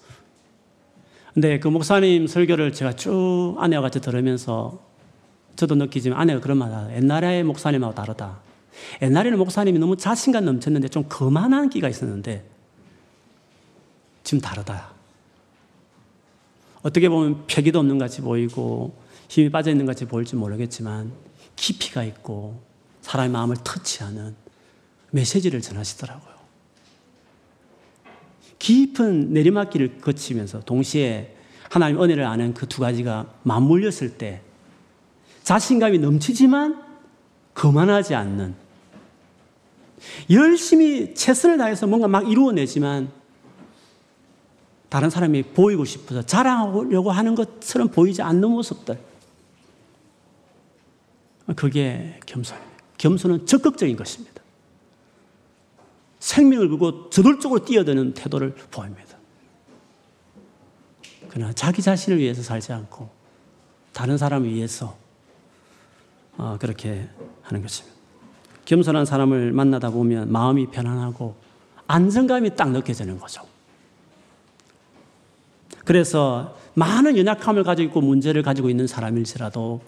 근데 1.34 1.60
그 1.60 1.68
목사님 1.68 2.28
설교를 2.28 2.74
제가 2.74 2.94
쭉 2.94 3.56
아내와 3.60 3.82
같이 3.82 4.02
들으면서 4.02 4.80
저도 5.56 5.76
느끼지만 5.76 6.20
아내가 6.20 6.40
그런 6.40 6.58
말 6.58 6.72
하다. 6.72 6.96
옛날에 6.96 7.44
목사님하고 7.44 7.94
다르다. 7.94 8.40
옛날에는 9.02 9.38
목사님이 9.38 9.80
너무 9.80 9.98
자신감 9.98 10.46
넘쳤는데 10.46 10.88
좀 10.88 11.04
거만한 11.10 11.70
기가 11.70 11.90
있었는데 11.90 12.46
지금 14.24 14.42
다르다. 14.42 14.99
어떻게 16.82 17.10
보면 17.10 17.46
패기도 17.48 17.80
없는 17.80 17.98
같이 17.98 18.22
보이고 18.22 18.96
힘이 19.28 19.50
빠져 19.50 19.72
있는 19.72 19.86
같이 19.86 20.06
보일지 20.06 20.36
모르겠지만 20.36 21.12
깊이가 21.56 22.04
있고 22.04 22.62
사람의 23.02 23.32
마음을 23.32 23.58
터치하는 23.64 24.36
메시지를 25.12 25.62
전하시더라고요. 25.62 26.40
깊은 28.60 29.34
내리막길을 29.34 30.00
거치면서 30.00 30.62
동시에 30.62 31.36
하나님 31.70 32.02
은혜를 32.02 32.26
아는 32.26 32.54
그 32.54 32.66
두 32.66 32.82
가지가 32.82 33.34
맞물렸을 33.44 34.18
때 34.18 34.42
자신감이 35.44 36.00
넘치지만 36.00 36.84
거만하지 37.54 38.16
않는 38.16 38.56
열심히 40.30 41.14
최선을 41.14 41.58
다해서 41.58 41.88
뭔가 41.88 42.08
막 42.08 42.30
이루어내지만 42.30 43.12
다른 44.90 45.10
사람이 45.10 45.44
보이고 45.54 45.86
싶어서 45.86 46.24
자랑하려고 46.24 47.12
하는 47.12 47.36
것처럼 47.36 47.90
보이지 47.90 48.22
않는 48.22 48.50
모습들. 48.50 49.00
그게 51.56 52.20
겸손입니다. 52.26 52.70
겸손은 52.98 53.46
적극적인 53.46 53.96
것입니다. 53.96 54.42
생명을 56.20 56.70
걸고 56.70 57.10
저돌적으로 57.10 57.64
뛰어드는 57.64 58.14
태도를 58.14 58.54
보입니다. 58.72 59.18
그러나 61.30 61.54
자기 61.54 61.82
자신을 61.82 62.20
위해서 62.20 62.42
살지 62.42 62.74
않고 62.74 63.10
다른 63.94 64.18
사람을 64.18 64.52
위해서 64.52 64.98
어, 66.38 66.58
그렇게 66.60 67.08
하는 67.44 67.62
것입니다. 67.62 67.98
겸손한 68.66 69.06
사람을 69.06 69.52
만나다 69.52 69.90
보면 69.90 70.32
마음이 70.32 70.68
편안하고 70.68 71.36
안정감이 71.88 72.56
딱 72.56 72.72
느껴지는 72.72 73.20
거죠. 73.20 73.49
그래서 75.90 76.56
많은 76.76 77.18
연약함을 77.18 77.64
가지고 77.64 77.88
있고 77.88 78.02
문제를 78.02 78.44
가지고 78.44 78.70
있는 78.70 78.86
사람일지라도 78.86 79.82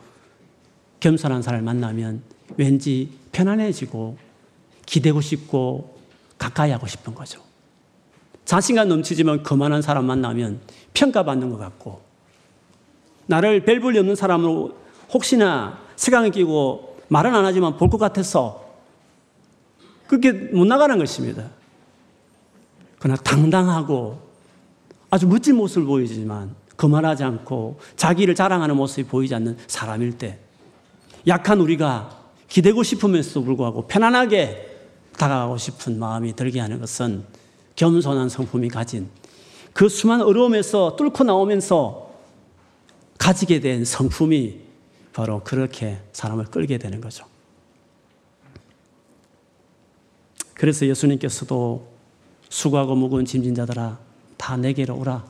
겸손한 1.00 1.44
사람을 1.44 1.64
만나면 1.64 2.24
왠지 2.58 3.12
편안해지고 3.32 4.18
기대고 4.88 5.22
싶고 5.22 6.00
가까이 6.40 6.72
하고 6.72 6.88
싶은 6.88 7.14
거죠. 7.14 7.40
자신감 8.46 8.88
넘치지만 8.88 9.44
거만한 9.44 9.84
사람 9.84 10.06
만나면 10.06 10.62
평가받는 10.96 11.52
것 11.52 11.60
같고 11.60 12.02
나를 13.28 13.64
별 13.64 13.80
볼일 13.80 14.00
없는 14.00 14.16
사람으로 14.16 14.76
혹시나 15.14 15.78
세강에 15.98 16.32
끼고 16.32 16.98
말은 17.10 17.36
안 17.36 17.46
하지만 17.46 17.78
볼 17.78 17.92
것 17.92 18.00
같아서 18.00 18.74
그렇게 20.08 20.32
못 20.32 20.66
나가는 20.66 20.98
것입니다. 20.98 21.52
그러나 22.98 23.22
당당하고 23.22 24.31
아주 25.12 25.28
멋진 25.28 25.58
모습을 25.58 25.86
보이지만 25.86 26.56
거만하지 26.78 27.24
않고 27.24 27.80
자기를 27.98 28.34
자랑하는 28.34 28.76
모습이 28.76 29.08
보이지 29.08 29.36
않는 29.36 29.58
사람일 29.68 30.18
때 30.18 30.40
약한 31.28 31.60
우리가 31.60 32.20
기대고 32.48 32.82
싶으면서도 32.82 33.44
불구하고 33.44 33.88
편안하게 33.88 34.70
다가가고 35.18 35.58
싶은 35.58 36.00
마음이 36.00 36.36
들게 36.36 36.60
하는 36.60 36.80
것은 36.80 37.26
겸손한 37.76 38.30
성품이 38.30 38.70
가진 38.70 39.10
그 39.74 39.90
수많은 39.90 40.26
어려움에서 40.26 40.96
뚫고 40.96 41.24
나오면서 41.24 42.12
가지게 43.18 43.60
된 43.60 43.86
성품이 43.86 44.60
바로 45.14 45.44
그렇게 45.44 46.00
사람을 46.14 46.46
끌게 46.46 46.78
되는 46.78 47.02
거죠. 47.02 47.26
그래서 50.54 50.86
예수님께서도 50.86 51.88
수고하고 52.50 52.96
무거운 52.96 53.26
짐진 53.26 53.56
자들아 53.56 54.11
다 54.42 54.58
내게로 54.58 54.98
오라 54.98 55.24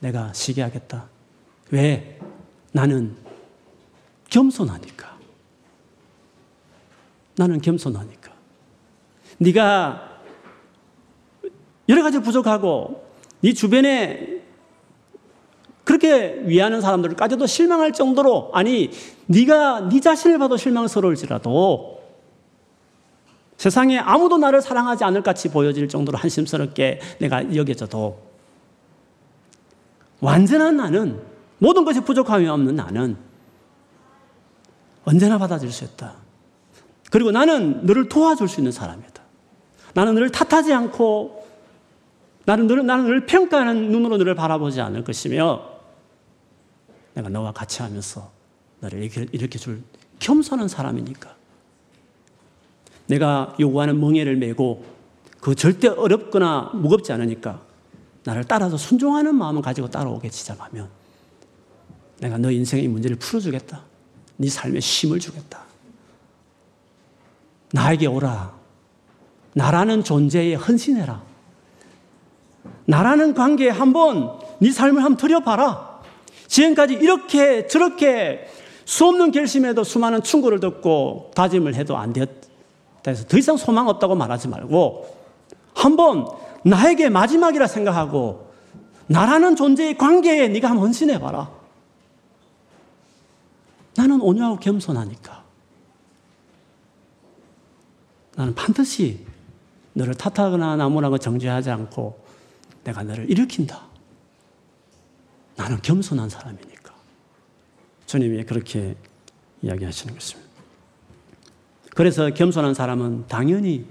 내가 0.00 0.32
쉬게 0.32 0.60
하겠다. 0.60 1.08
왜? 1.70 2.18
나는 2.72 3.16
겸손하니까. 4.28 5.16
나는 7.36 7.60
겸손하니까. 7.60 8.32
네가 9.38 10.18
여러 11.88 12.02
가지 12.02 12.18
부족하고 12.18 13.08
네 13.40 13.52
주변에 13.52 14.42
그렇게 15.84 16.40
위하는 16.44 16.80
사람들까지도 16.80 17.46
실망할 17.46 17.92
정도로 17.92 18.50
아니 18.52 18.90
네가 19.26 19.88
네 19.90 20.00
자신을 20.00 20.38
봐도 20.38 20.56
실망스러울지라도 20.56 22.02
세상에 23.58 23.98
아무도 23.98 24.38
나를 24.38 24.60
사랑하지 24.60 25.04
않을 25.04 25.22
같이 25.22 25.50
보여질 25.50 25.88
정도로 25.88 26.18
한심스럽게 26.18 27.00
내가 27.20 27.54
여겨져도 27.54 28.25
완전한 30.20 30.76
나는 30.76 31.20
모든 31.58 31.84
것이 31.84 32.00
부족함이 32.00 32.46
없는 32.48 32.76
나는 32.76 33.16
언제나 35.04 35.38
받아줄 35.38 35.70
수 35.70 35.84
있다. 35.84 36.14
그리고 37.10 37.30
나는 37.30 37.86
너를 37.86 38.08
도와줄 38.08 38.48
수 38.48 38.60
있는 38.60 38.72
사람이다. 38.72 39.22
나는 39.94 40.14
너를 40.14 40.30
탓하지 40.30 40.72
않고 40.72 41.46
나는 42.44 42.66
너를, 42.66 42.86
나는 42.86 43.04
너를 43.04 43.26
평가하는 43.26 43.90
눈으로 43.90 44.18
너를 44.18 44.34
바라보지 44.34 44.80
않을 44.80 45.04
것이며 45.04 45.76
내가 47.14 47.28
너와 47.28 47.52
같이 47.52 47.82
하면서 47.82 48.30
너를 48.80 49.02
이렇게, 49.02 49.26
이렇게 49.32 49.58
줄 49.58 49.82
겸손한 50.18 50.68
사람이니까. 50.68 51.34
내가 53.06 53.54
요구하는 53.60 54.00
멍해를 54.00 54.36
메고 54.36 54.84
그 55.40 55.54
절대 55.54 55.88
어렵거나 55.88 56.72
무겁지 56.74 57.12
않으니까 57.12 57.65
나를 58.26 58.44
따라서 58.44 58.76
순종하는 58.76 59.36
마음을 59.36 59.62
가지고 59.62 59.88
따라오게 59.88 60.30
시작하면 60.30 60.88
내가 62.18 62.38
너 62.38 62.50
인생의 62.50 62.88
문제를 62.88 63.16
풀어주겠다. 63.16 63.82
네 64.38 64.48
삶에 64.48 64.80
힘을 64.80 65.20
주겠다. 65.20 65.62
나에게 67.72 68.06
오라. 68.06 68.52
나라는 69.54 70.02
존재에 70.02 70.54
헌신해라. 70.54 71.22
나라는 72.86 73.34
관계에 73.34 73.70
한번 73.70 74.38
네 74.58 74.72
삶을 74.72 75.04
한번 75.04 75.16
들여봐라. 75.16 76.00
지금까지 76.48 76.94
이렇게 76.94 77.68
저렇게 77.68 78.48
수 78.84 79.06
없는 79.06 79.30
결심에도 79.30 79.84
수많은 79.84 80.22
충고를 80.22 80.58
듣고 80.58 81.30
다짐을 81.34 81.74
해도 81.76 81.96
안 81.96 82.12
됐다 82.12 82.48
해서 83.08 83.24
더 83.26 83.38
이상 83.38 83.56
소망 83.56 83.88
없다고 83.88 84.16
말하지 84.16 84.48
말고 84.48 85.16
한번 85.74 86.26
나에게 86.66 87.08
마지막이라 87.10 87.68
생각하고 87.68 88.52
나라는 89.06 89.54
존재의 89.54 89.96
관계에 89.96 90.48
네가 90.48 90.68
한번 90.68 90.86
헌신해 90.86 91.20
봐라. 91.20 91.48
나는 93.96 94.20
온유하고 94.20 94.58
겸손하니까. 94.58 95.44
나는 98.34 98.54
반드시 98.54 99.24
너를 99.92 100.14
탓하거나 100.14 100.76
나무라고 100.76 101.18
정죄하지 101.18 101.70
않고 101.70 102.18
내가 102.82 103.04
너를 103.04 103.30
일으킨다. 103.30 103.86
나는 105.54 105.80
겸손한 105.80 106.28
사람이니까. 106.28 106.92
주님이 108.06 108.44
그렇게 108.44 108.96
이야기하시는 109.62 110.12
것입니다. 110.12 110.50
그래서 111.94 112.28
겸손한 112.30 112.74
사람은 112.74 113.28
당연히 113.28 113.86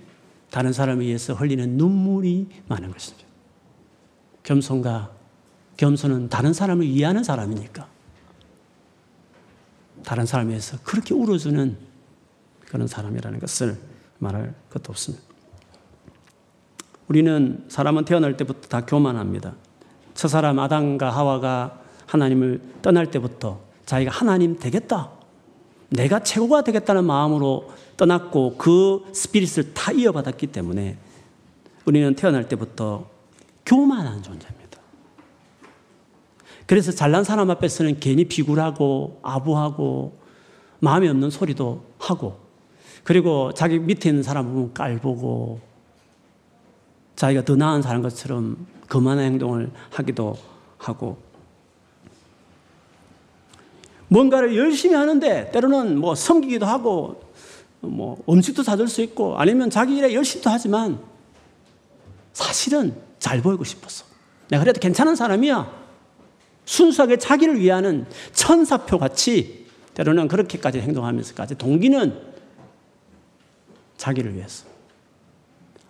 다른 0.55 0.71
사람에 0.71 1.03
의해서 1.03 1.33
흘리는 1.33 1.71
눈물이 1.75 2.47
많은 2.69 2.89
것입니다. 2.89 3.27
겸손과 4.43 5.11
겸손은 5.75 6.29
다른 6.29 6.53
사람을 6.53 6.85
이해하는 6.85 7.25
사람이니까 7.25 7.85
다른 10.05 10.25
사람에 10.25 10.51
의해서 10.51 10.77
그렇게 10.81 11.13
울어주는 11.13 11.77
그런 12.69 12.87
사람이라는 12.87 13.39
것을 13.41 13.77
말할 14.19 14.55
것도 14.69 14.93
없습니다. 14.93 15.25
우리는 17.09 17.65
사람은 17.67 18.05
태어날 18.05 18.37
때부터 18.37 18.69
다 18.69 18.85
교만합니다. 18.85 19.55
첫 20.13 20.29
사람 20.29 20.59
아담과 20.59 21.09
하와가 21.09 21.81
하나님을 22.05 22.61
떠날 22.81 23.11
때부터 23.11 23.59
자기가 23.85 24.09
하나님 24.09 24.57
되겠다. 24.57 25.14
내가 25.95 26.19
최고가 26.19 26.63
되겠다는 26.63 27.05
마음으로 27.05 27.71
떠났고 27.97 28.58
그 28.58 29.03
스피릿을 29.13 29.73
다 29.73 29.91
이어받았기 29.91 30.47
때문에 30.47 30.97
우리는 31.86 32.15
태어날 32.15 32.47
때부터 32.47 33.08
교만한 33.65 34.21
존재입니다. 34.21 34.79
그래서 36.67 36.91
잘난 36.91 37.23
사람 37.23 37.49
앞에서는 37.49 37.99
괜히 37.99 38.25
비굴하고 38.25 39.19
아부하고 39.21 40.17
마음에 40.79 41.08
없는 41.08 41.29
소리도 41.29 41.84
하고 41.99 42.39
그리고 43.03 43.53
자기 43.53 43.79
밑에 43.79 44.10
있는 44.10 44.23
사람 44.23 44.47
보면 44.47 44.73
깔보고 44.73 45.60
자기가 47.15 47.45
더 47.45 47.55
나은 47.55 47.81
사람 47.81 48.01
것처럼 48.01 48.65
거만한 48.89 49.25
행동을 49.25 49.71
하기도 49.91 50.36
하고 50.77 51.17
뭔가를 54.07 54.55
열심히 54.55 54.95
하는데 54.95 55.51
때로는 55.51 55.97
뭐 55.97 56.15
섬기기도 56.15 56.65
하고 56.65 57.21
뭐 57.81 58.23
음식도 58.29 58.63
사줄 58.63 58.87
수 58.87 59.01
있고 59.01 59.37
아니면 59.37 59.69
자기 59.69 59.97
일에 59.97 60.13
열심히도 60.13 60.49
하지만 60.49 60.99
사실은 62.33 62.95
잘 63.19 63.41
보이고 63.41 63.63
싶었어. 63.63 64.05
내가 64.49 64.63
그래도 64.63 64.79
괜찮은 64.79 65.15
사람이야. 65.15 65.85
순수하게 66.65 67.17
자기를 67.17 67.59
위하는 67.59 68.05
천사표 68.33 68.97
같이 68.97 69.65
때로는 69.93 70.27
그렇게까지 70.27 70.81
행동하면서까지 70.81 71.55
동기는 71.55 72.19
자기를 73.97 74.35
위해서. 74.35 74.65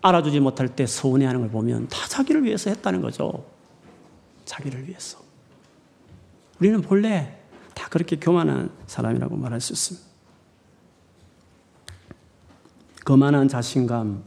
알아주지 0.02 0.40
못할 0.40 0.70
때 0.70 0.86
서운해하는 0.86 1.42
걸 1.42 1.50
보면 1.50 1.88
다 1.88 2.08
자기를 2.08 2.44
위해서 2.44 2.70
했다는 2.70 3.02
거죠. 3.02 3.44
자기를 4.46 4.88
위해서. 4.88 5.18
우리는 6.60 6.82
본래 6.82 7.40
다 7.76 7.88
그렇게 7.90 8.16
교만한 8.16 8.72
사람이라고 8.88 9.36
말할 9.36 9.62
수 9.62 9.74
있습니다. 9.74 10.08
거만한 13.06 13.48
자신감, 13.48 14.24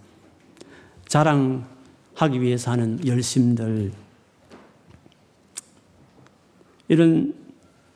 자랑하기 1.09 2.41
위해서 2.41 2.71
하는 2.71 3.05
열심들, 3.05 3.93
이런 6.87 7.35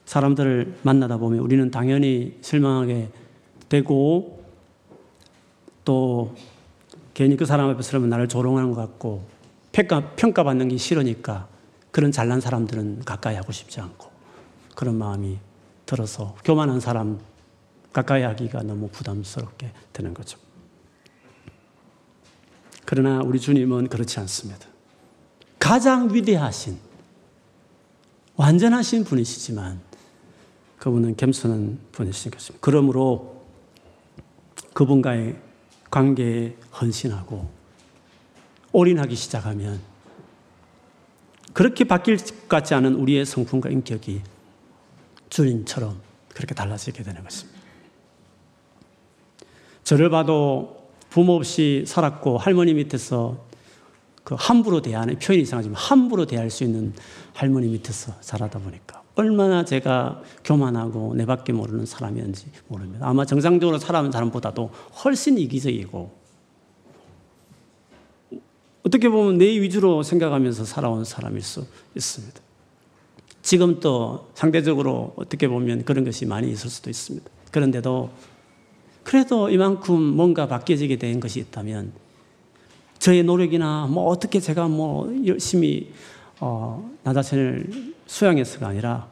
사람들을 0.05 0.81
만나다 0.83 1.17
보면 1.17 1.39
우리는 1.39 1.71
당연히 1.71 2.37
실망하게 2.43 3.11
되고 3.69 4.45
또 5.85 6.35
괜히 7.15 7.37
그 7.37 7.47
사람 7.47 7.71
앞에 7.71 7.83
서면 7.83 8.11
나를 8.11 8.29
조롱하는 8.29 8.73
것 8.73 8.77
같고 8.77 9.27
평가, 9.73 10.11
평가받는 10.15 10.69
게 10.69 10.77
싫으니까 10.77 11.49
그런 11.91 12.13
잘난 12.13 12.41
사람들은 12.41 13.03
가까이 13.05 13.37
하고 13.37 13.53
싶지 13.53 13.81
않고 13.81 14.12
그런 14.75 14.97
마음이 14.97 15.39
들어서 15.87 16.37
교만한 16.45 16.81
사람 16.81 17.21
가까이 17.93 18.23
하기가 18.23 18.63
너무 18.63 18.89
부담스럽게 18.89 19.73
되는 19.93 20.15
거죠. 20.15 20.39
그러나 22.85 23.21
우리 23.21 23.39
주님은 23.39 23.89
그렇지 23.89 24.19
않습니다. 24.21 24.67
가장 25.59 26.13
위대하신 26.13 26.79
완전하신 28.37 29.05
분이시지만 29.05 29.81
그분은 30.79 31.17
겸손한 31.17 31.79
분이신 31.93 32.31
것입니다. 32.31 32.59
그러므로 32.61 33.45
그분과의 34.75 35.37
관계에 35.91 36.57
헌신하고 36.81 37.49
올인하기 38.73 39.15
시작하면 39.15 39.81
그렇게 41.53 41.85
바뀔 41.85 42.17
것 42.17 42.49
같지 42.49 42.75
않은 42.75 42.95
우리의 42.95 43.27
성품과 43.27 43.71
인격이 43.71 44.23
주님처럼 45.33 45.99
그렇게 46.35 46.55
달라지게 46.55 47.03
되는 47.03 47.23
것입니다. 47.25 47.59
저를 49.83 50.11
봐도 50.11 50.91
부모 51.09 51.35
없이 51.35 51.85
살았고 51.87 52.37
할머니 52.37 52.75
밑에서 52.75 53.43
그 54.25 54.37
함부로 54.39 54.83
대하는 54.83 55.19
표현이 55.19 55.43
이상하지만 55.43 55.77
함부로 55.77 56.27
대할 56.27 56.51
수 56.51 56.65
있는 56.65 56.93
할머니 57.33 57.69
밑에서 57.69 58.21
자라다 58.21 58.59
보니까 58.59 59.03
얼마나 59.15 59.65
제가 59.65 60.23
교만하고 60.45 61.15
내밖에 61.15 61.53
모르는 61.55 61.87
사람이었는지 61.87 62.47
모릅니다. 62.69 63.09
아마 63.09 63.25
정상적으로 63.25 63.79
살아온 63.79 64.13
사람보다도 64.13 64.71
훨씬 65.03 65.39
이기적이고 65.39 66.23
어떻게 68.85 69.09
보면 69.09 69.39
내 69.39 69.47
위주로 69.47 70.03
생각하면서 70.03 70.67
살아온 70.67 71.05
사람일 71.05 71.41
수 71.41 71.67
있습니다. 71.97 72.42
지금 73.53 73.81
또 73.81 74.31
상대적으로 74.33 75.13
어떻게 75.15 75.47
보면 75.47 75.85
그런 75.85 76.07
것이 76.07 76.25
많이 76.25 76.51
있을 76.51 76.71
수도 76.71 76.89
있습니다. 76.89 77.29
그런데도 77.51 78.09
그래도 79.03 79.51
이만큼 79.51 80.01
뭔가 80.01 80.49
바뀌어지게 80.49 80.97
된 80.97 81.21
것이 81.21 81.41
있다면 81.41 81.93
저의 82.99 83.25
노력이나 83.25 83.89
뭐 83.91 84.07
어떻게 84.07 84.41
제가 84.41 84.69
뭐 84.69 85.15
열심히 85.27 85.93
어, 86.41 86.91
나 87.03 87.13
자신을 87.13 87.93
수양해서가 88.07 88.69
아니라 88.69 89.07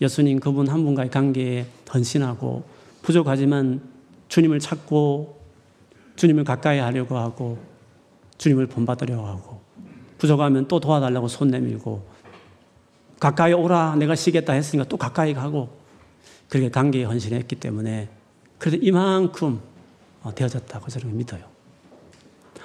예수님 0.00 0.38
그분 0.38 0.68
한 0.68 0.84
분과의 0.84 1.10
관계에 1.10 1.66
헌신하고 1.92 2.62
부족하지만 3.02 3.82
주님을 4.28 4.60
찾고 4.60 5.40
주님을 6.14 6.44
가까이 6.44 6.78
하려고 6.78 7.18
하고 7.18 7.58
주님을 8.38 8.68
본받으려고 8.68 9.26
하고 9.26 9.60
부족하면 10.18 10.68
또 10.68 10.78
도와달라고 10.78 11.26
손 11.26 11.48
내밀고 11.48 12.11
가까이 13.22 13.52
오라 13.52 13.94
내가 13.94 14.16
쉬겠다 14.16 14.52
했으니까 14.52 14.88
또 14.88 14.96
가까이 14.96 15.32
가고 15.32 15.70
그렇게 16.48 16.68
관계에 16.68 17.04
헌신했기 17.04 17.54
때문에 17.54 18.08
그래도 18.58 18.84
이만큼 18.84 19.60
어, 20.24 20.34
되어졌다고 20.34 20.88
저는 20.88 21.16
믿어요. 21.16 21.44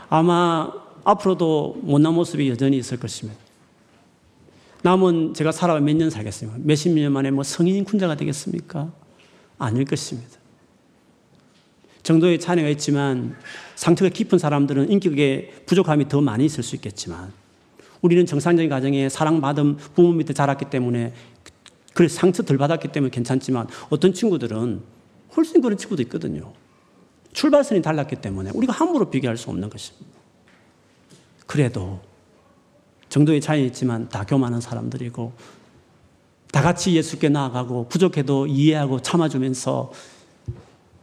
아마 0.09 0.71
앞으로도 1.03 1.77
못난 1.83 2.15
모습이 2.15 2.49
여전히 2.49 2.79
있을 2.79 2.97
것입니다. 2.97 3.39
남은 4.81 5.35
제가 5.35 5.51
살아가 5.51 5.79
몇년 5.79 6.09
살겠습니까? 6.09 6.57
몇십 6.63 6.91
년 6.91 7.11
만에 7.11 7.29
뭐 7.29 7.43
성인 7.43 7.83
군자가 7.83 8.15
되겠습니까? 8.15 8.91
아닐 9.59 9.85
것입니다. 9.85 10.39
정도의 12.01 12.39
차이가 12.39 12.67
있지만 12.69 13.37
상처가 13.75 14.09
깊은 14.09 14.39
사람들은 14.39 14.89
인격에 14.89 15.65
부족함이 15.67 16.07
더 16.07 16.19
많이 16.19 16.45
있을 16.45 16.63
수 16.63 16.75
있겠지만 16.75 17.31
우리는 18.01 18.25
정상적인 18.25 18.69
가정에 18.69 19.09
사랑받은 19.09 19.77
부모 19.95 20.11
밑에 20.11 20.33
자랐기 20.33 20.65
때문에 20.65 21.13
그 21.93 22.07
상처 22.07 22.43
덜 22.43 22.57
받았기 22.57 22.89
때문에 22.89 23.09
괜찮지만 23.09 23.67
어떤 23.89 24.13
친구들은 24.13 24.81
훨씬 25.35 25.61
그런 25.61 25.77
친구도 25.77 26.01
있거든요. 26.03 26.53
출발선이 27.33 27.81
달랐기 27.81 28.17
때문에 28.17 28.51
우리가 28.53 28.73
함부로 28.73 29.09
비교할 29.09 29.37
수 29.37 29.49
없는 29.49 29.69
것입니다. 29.69 30.17
그래도 31.45 31.99
정도의 33.09 33.41
차이 33.41 33.65
있지만 33.65 34.09
다 34.09 34.25
교만한 34.25 34.61
사람들이고 34.61 35.33
다 36.51 36.61
같이 36.61 36.95
예수께 36.95 37.29
나아가고 37.29 37.87
부족해도 37.87 38.47
이해하고 38.47 39.01
참아주면서 39.01 39.91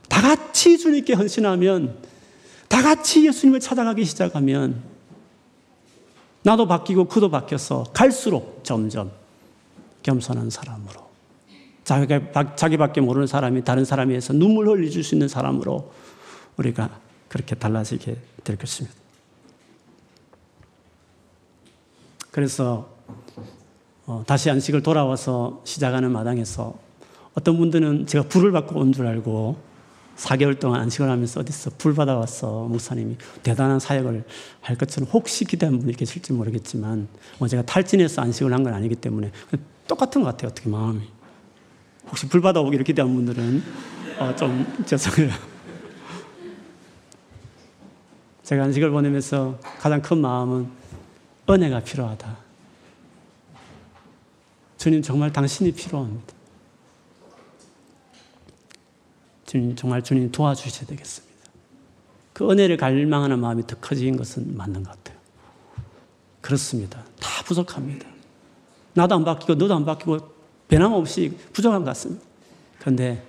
다 0.09 0.23
같이 0.23 0.79
주님께 0.79 1.15
헌신하면 1.15 1.97
다 2.69 2.83
같이 2.83 3.27
예수님을 3.27 3.61
찾아가기 3.61 4.05
시작하면 4.05 4.83
나도 6.45 6.67
바뀌고 6.67 7.07
그도 7.07 7.31
바뀌어서 7.31 7.85
갈수록 7.93 8.61
점점 8.63 9.11
겸손한 10.03 10.51
사람으로 10.51 11.05
자기가, 11.85 12.55
자기밖에 12.55 13.01
모르는 13.01 13.27
사람이 13.27 13.65
다른 13.65 13.85
사람에 13.85 14.13
의해서 14.13 14.33
눈물 14.33 14.69
흘려줄 14.69 15.03
수 15.03 15.15
있는 15.15 15.27
사람으로 15.29 15.93
우리가 16.57 17.01
그렇게 17.29 17.55
달라지게 17.55 18.17
될 18.45 18.57
것입니다. 18.57 18.97
그래서 22.31 22.89
어, 24.07 24.23
다시 24.27 24.51
안식을 24.51 24.83
돌아와서 24.83 25.63
시작하는 25.65 26.11
마당에서 26.13 26.75
어떤 27.35 27.57
분들은 27.57 28.07
제가 28.07 28.29
불을 28.29 28.53
받고 28.53 28.79
온 28.79 28.93
줄 28.93 29.07
알고 29.07 29.74
4개월 30.17 30.59
동안 30.59 30.81
안식을 30.83 31.09
하면서 31.11 31.41
어디서 31.41 31.73
불 31.79 31.95
받아왔어 31.95 32.67
목사님이 32.69 33.17
대단한 33.43 33.81
사역을 33.81 34.25
할 34.61 34.77
것처럼 34.77 35.09
혹시 35.13 35.45
기대한 35.45 35.79
분이 35.79 35.95
계실지 35.95 36.33
모르겠지만 36.33 37.09
뭐 37.39 37.49
제가 37.49 37.63
탈진해서 37.63 38.23
안식을 38.23 38.53
한 38.53 38.63
건 38.65 38.73
아니기 38.75 38.95
때문에 38.95 39.31
똑같은 39.89 40.23
것 40.23 40.29
같아요 40.29 40.51
어떻게 40.51 40.69
마음이 40.71 41.01
혹시 42.09 42.29
불 42.29 42.41
받아오기를 42.41 42.85
기대한 42.85 43.15
분들은 43.15 43.63
어, 44.19 44.35
좀 44.37 44.65
죄송해요 44.87 45.33
제가 48.45 48.65
안식을 48.65 48.91
보내면서 48.91 49.59
가장 49.81 50.03
큰 50.03 50.19
마음은 50.19 50.69
은혜가 51.49 51.81
필요하다. 51.81 52.37
주님 54.77 55.01
정말 55.03 55.33
당신이 55.33 55.73
필요합니다. 55.73 56.34
주님 59.55 59.77
정말 59.77 60.03
주님 60.03 60.33
도와주셔야 60.33 60.85
되겠습니다. 60.89 61.33
그 62.33 62.51
은혜를 62.51 62.77
갈망하는 62.77 63.39
마음이 63.39 63.65
더 63.69 63.77
커진 63.77 64.17
것은 64.17 64.57
맞는 64.57 64.83
것 64.83 64.91
같아요. 64.91 65.17
그렇습니다. 66.41 67.05
다 67.21 67.45
부족합니다. 67.45 68.05
나도 68.95 69.15
안 69.15 69.25
바뀌고 69.25 69.55
너도 69.55 69.77
안 69.77 69.85
바뀌고 69.85 70.19
변함없이 70.67 71.39
부족한 71.53 71.83
것 71.83 71.87
같습니다. 71.91 72.25
그런데 72.81 73.25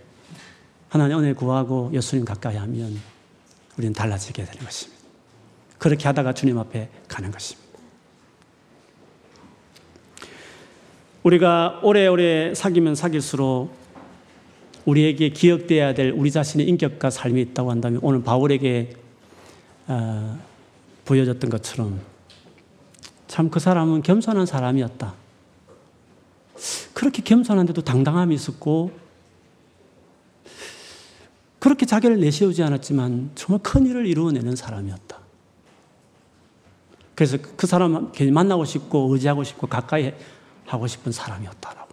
하나님 0.90 1.20
은혜 1.20 1.34
구하고 1.34 1.92
예수님 1.94 2.26
가까이 2.26 2.56
하면 2.56 3.00
우리는 3.78 3.94
달라지게 3.94 4.46
되는 4.46 4.66
것입니다. 4.66 5.00
그렇게 5.78 6.08
하다가 6.08 6.34
주님 6.34 6.58
앞에 6.58 6.90
가는 7.08 7.30
것입니다. 7.30 7.70
우리가 11.22 11.82
오래오래 11.84 12.56
사귀면 12.56 12.96
사귈수록 12.96 13.85
우리에게 14.86 15.30
기억돼야 15.30 15.94
될 15.94 16.12
우리 16.12 16.32
자신의 16.32 16.68
인격과 16.68 17.10
삶이 17.10 17.42
있다고 17.42 17.72
한다면 17.72 18.00
오늘 18.04 18.24
바울에게 18.24 18.96
어, 19.88 20.40
보여졌던 21.06 21.50
것처럼 21.50 22.00
참 23.28 23.50
그 23.50 23.60
사람은 23.60 24.02
겸손한 24.02 24.46
사람이었다. 24.46 25.14
그렇게 26.94 27.22
겸손한데도 27.22 27.82
당당함이 27.82 28.34
있었고 28.34 28.92
그렇게 31.60 31.86
자기를 31.86 32.20
내세우지 32.22 32.64
않았지만 32.64 33.32
정말 33.36 33.62
큰 33.62 33.86
일을 33.88 34.06
이루어내는 34.06 34.56
사람이었다. 34.56 35.20
그래서 37.16 37.38
그 37.58 37.68
사람 37.68 38.12
만나고 38.32 38.64
싶고 38.64 39.12
의지하고 39.12 39.44
싶고 39.44 39.68
가까이 39.68 40.14
하고 40.66 40.88
싶은 40.88 41.12
사람이었다라고. 41.12 41.85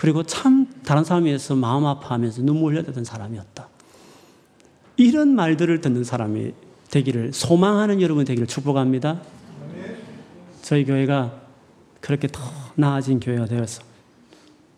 그리고 0.00 0.22
참 0.22 0.66
다른 0.82 1.04
사람에 1.04 1.26
의해서 1.26 1.54
마음 1.54 1.84
아파하면서 1.84 2.40
눈물 2.40 2.72
흘렸던 2.72 3.04
사람이었다. 3.04 3.68
이런 4.96 5.34
말들을 5.34 5.82
듣는 5.82 6.04
사람이 6.04 6.54
되기를 6.90 7.34
소망하는 7.34 8.00
여러분 8.00 8.24
되기를 8.24 8.46
축복합니다. 8.46 9.20
저희 10.62 10.86
교회가 10.86 11.38
그렇게 12.00 12.28
더 12.28 12.40
나아진 12.76 13.20
교회가 13.20 13.44
되어서 13.44 13.82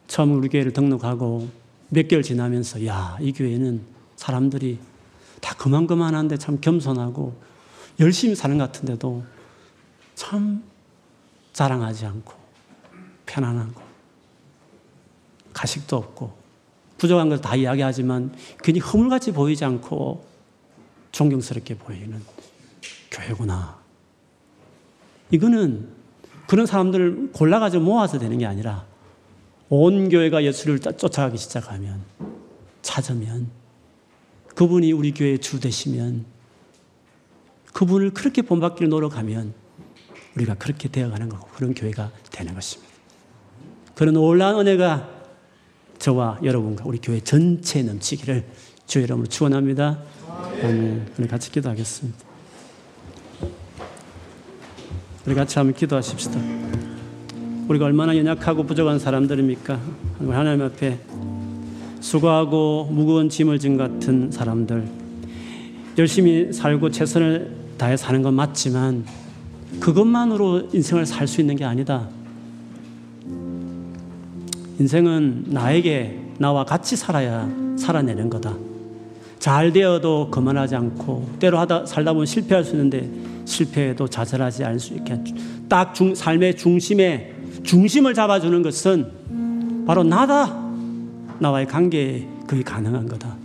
처음 0.09 0.33
우리 0.33 0.49
교회를 0.49 0.73
등록하고 0.73 1.49
몇 1.91 2.09
개월 2.09 2.25
지나면서 2.25 2.85
야, 2.87 3.17
이 3.21 3.33
교회는 3.33 3.81
사람들이 4.17 4.81
다 5.41 5.55
그만그만한데 5.55 6.37
참 6.39 6.59
겸손하고 6.61 7.33
열심히 8.01 8.35
사는 8.35 8.59
것 8.59 8.73
같은데도 8.73 9.23
참 10.17 10.65
자랑하지 11.53 12.07
않고 12.07 12.35
편안한 13.25 13.73
거. 13.73 13.82
가식도 15.53 15.97
없고 15.97 16.33
부족한 16.99 17.29
걸 17.29 17.39
다 17.39 17.57
이야기하지만 17.57 18.35
괜히 18.63 18.79
허물같이 18.79 19.33
보이지 19.33 19.65
않고 19.65 20.25
존경스럽게 21.11 21.77
보이는 21.77 22.23
교회구나. 23.11 23.79
이거는 25.31 25.89
그런 26.47 26.67
사람들을 26.67 27.31
골라가지고 27.33 27.83
모아서 27.83 28.19
되는 28.19 28.39
게 28.39 28.47
아니라 28.47 28.85
온 29.69 30.09
교회가 30.09 30.45
예수를 30.45 30.79
쫓아가기 30.79 31.39
시작하면 31.39 32.03
찾으면 32.83 33.49
그분이 34.55 34.93
우리 34.93 35.13
교회의 35.13 35.39
주 35.39 35.61
되시면 35.61 36.27
그분을 37.73 38.11
그렇게 38.13 38.43
본받기를 38.43 38.91
노력하면 38.91 39.55
우리가 40.37 40.55
그렇게 40.55 40.89
되어가는 40.89 41.29
거고 41.31 41.49
그런 41.49 41.75
교회가 41.75 42.11
되는 42.31 42.55
것입니다. 42.55 42.93
그런 43.95 44.15
놀라운 44.15 44.61
은혜가 44.61 45.12
저와 46.03 46.41
여러분과 46.43 46.83
우리 46.85 46.99
교회 47.01 47.21
전체에 47.21 47.85
넘치기를 47.85 48.45
주 48.89 48.99
이름으로 48.99 49.29
축원합니다. 49.29 50.01
아멘. 50.61 51.07
우리 51.17 51.29
같이 51.29 51.53
기도하겠습니다. 51.53 52.19
우리 55.25 55.35
같이 55.37 55.61
한번 55.61 55.77
기도하십시다. 55.77 56.41
우리가 57.69 57.85
얼마나 57.85 58.17
연약하고 58.17 58.65
부족한 58.65 58.99
사람들입니까? 58.99 59.81
하나님 60.19 60.63
앞에 60.63 60.99
수고하고 62.01 62.89
무거운 62.91 63.29
짐을 63.29 63.61
진 63.61 63.77
같은 63.77 64.33
사람들 64.33 64.89
열심히 65.99 66.53
살고 66.53 66.91
최선을 66.91 67.57
다해 67.79 67.97
사는 67.97 68.21
건 68.23 68.35
맞지만 68.35 69.05
그것만으로 69.79 70.71
인생을 70.73 71.07
살 71.07 71.29
수 71.29 71.41
있는 71.41 71.55
게 71.55 71.65
아니다. 71.65 72.09
인생은 74.79 75.45
나에게 75.49 76.19
나와 76.39 76.65
같이 76.65 76.97
살아야 76.97 77.49
살아내는 77.77 78.31
거다. 78.31 78.55
잘 79.39 79.73
되어도 79.73 80.29
그만하지 80.31 80.77
않고 80.77 81.31
때로 81.41 81.59
하다 81.59 81.87
살다 81.87 82.13
보면 82.13 82.27
실패할 82.27 82.65
수 82.65 82.73
있는데 82.73 83.09
실패해도 83.45 84.07
좌절하지 84.07 84.65
않을 84.65 84.79
수 84.79 84.95
있게 84.95 85.21
딱 85.69 85.95
중, 85.95 86.15
삶의 86.15 86.57
중심에 86.57 87.35
중심을 87.65 88.15
잡아주는 88.15 88.63
것은 88.63 89.85
바로 89.87 90.05
나다. 90.05 90.63
나와의 91.39 91.67
관계에 91.67 92.27
그게 92.47 92.63
가능한 92.63 93.09
거다. 93.09 93.37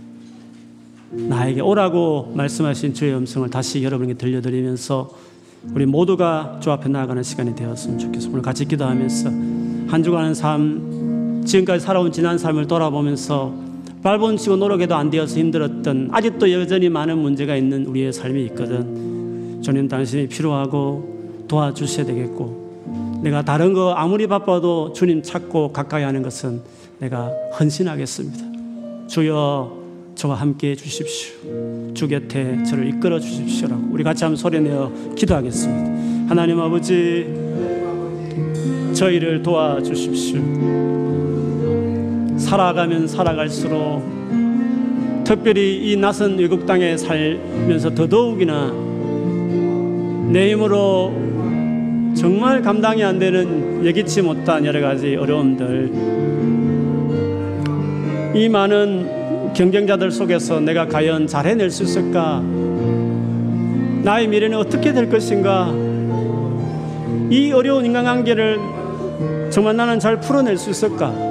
나에게 1.10 1.60
오라고 1.60 2.32
말씀하신 2.34 2.94
주의 2.94 3.14
음성을 3.14 3.48
다시 3.50 3.82
여러분에게 3.82 4.14
들려드리면서 4.18 5.10
우리 5.74 5.86
모두가 5.86 6.60
주 6.62 6.70
앞에 6.70 6.88
나아가는 6.88 7.22
시간이 7.22 7.56
되었으면 7.56 7.98
좋겠습니다. 7.98 8.30
오늘 8.32 8.42
같이 8.42 8.66
기도하면서 8.66 9.30
한 9.88 10.02
주간의 10.02 10.34
삶, 10.34 10.97
지금까지 11.48 11.82
살아온 11.82 12.12
지난 12.12 12.36
삶을 12.36 12.66
돌아보면서 12.66 13.54
발본치고 14.02 14.56
노력해도 14.56 14.94
안 14.94 15.08
되어서 15.08 15.38
힘들었던 15.38 16.10
아직도 16.12 16.52
여전히 16.52 16.90
많은 16.90 17.18
문제가 17.18 17.56
있는 17.56 17.86
우리의 17.86 18.12
삶이 18.12 18.44
있거든. 18.46 19.60
주님 19.62 19.88
당신이 19.88 20.28
필요하고 20.28 21.46
도와주셔야 21.48 22.04
되겠고 22.06 23.20
내가 23.22 23.42
다른 23.42 23.72
거 23.72 23.92
아무리 23.92 24.26
바빠도 24.26 24.92
주님 24.92 25.22
찾고 25.22 25.72
가까이 25.72 26.04
하는 26.04 26.22
것은 26.22 26.60
내가 26.98 27.32
헌신하겠습니다. 27.58 29.06
주여 29.08 29.78
저와 30.14 30.34
함께 30.34 30.72
해 30.72 30.76
주십시오. 30.76 31.94
주 31.94 32.06
곁에 32.08 32.62
저를 32.64 32.88
이끌어 32.88 33.18
주십시오라고 33.18 33.88
우리 33.90 34.04
같이 34.04 34.22
한번 34.22 34.36
소리내어 34.36 34.92
기도하겠습니다. 35.16 36.28
하나님 36.28 36.60
아버지 36.60 37.26
저희를 38.94 39.42
도와주십시오. 39.42 41.07
살아가면 42.48 43.06
살아갈수록 43.06 44.02
특별히 45.22 45.92
이 45.92 45.96
낯선 45.98 46.38
외국 46.38 46.64
땅에 46.64 46.96
살면서 46.96 47.94
더더욱이나 47.94 48.72
내 50.32 50.52
힘으로 50.52 51.12
정말 52.16 52.62
감당이 52.62 53.04
안 53.04 53.18
되는 53.18 53.84
예기치 53.84 54.22
못한 54.22 54.64
여러 54.64 54.80
가지 54.80 55.14
어려움들 55.14 55.92
이 58.34 58.48
많은 58.48 59.52
경쟁자들 59.52 60.10
속에서 60.10 60.58
내가 60.60 60.86
과연 60.86 61.26
잘 61.26 61.46
해낼 61.46 61.70
수 61.70 61.82
있을까? 61.82 62.40
나의 64.04 64.26
미래는 64.26 64.56
어떻게 64.56 64.94
될 64.94 65.10
것인가? 65.10 65.70
이 67.30 67.52
어려운 67.52 67.84
인간관계를 67.84 68.58
정말 69.50 69.76
나는 69.76 70.00
잘 70.00 70.18
풀어낼 70.18 70.56
수 70.56 70.70
있을까? 70.70 71.27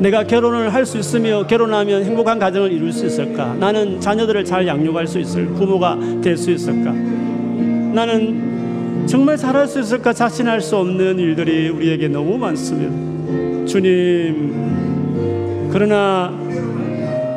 내가 0.00 0.24
결혼을 0.24 0.72
할 0.72 0.86
수 0.86 0.98
있으며 0.98 1.46
결혼하면 1.46 2.04
행복한 2.04 2.38
가정을 2.38 2.72
이룰 2.72 2.92
수 2.92 3.06
있을까? 3.06 3.54
나는 3.54 4.00
자녀들을 4.00 4.44
잘 4.44 4.66
양육할 4.66 5.06
수 5.06 5.18
있을 5.18 5.46
부모가 5.46 5.98
될 6.22 6.36
수 6.36 6.50
있을까? 6.50 6.92
나는 6.92 9.06
정말 9.06 9.36
잘할 9.36 9.66
수 9.66 9.80
있을까 9.80 10.12
자신할 10.12 10.60
수 10.60 10.76
없는 10.76 11.18
일들이 11.18 11.68
우리에게 11.68 12.08
너무 12.08 12.38
많습니다. 12.38 13.66
주님, 13.66 15.68
그러나 15.72 16.32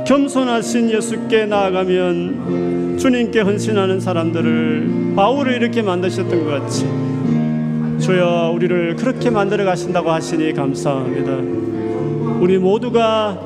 겸손하신 0.05 0.91
예수께 0.91 1.45
나아가면 1.45 2.97
주님께 2.99 3.41
헌신하는 3.41 3.99
사람들을 3.99 5.14
바울을 5.16 5.53
이렇게 5.53 5.82
만드셨던 5.82 6.45
것 6.45 6.62
같이 6.62 6.86
주여 7.99 8.51
우리를 8.53 8.95
그렇게 8.97 9.30
만들어 9.30 9.64
가신다고 9.66 10.12
하시니 10.12 10.53
감사합니다. 10.53 11.80
우리 12.39 12.57
모두가 12.57 13.39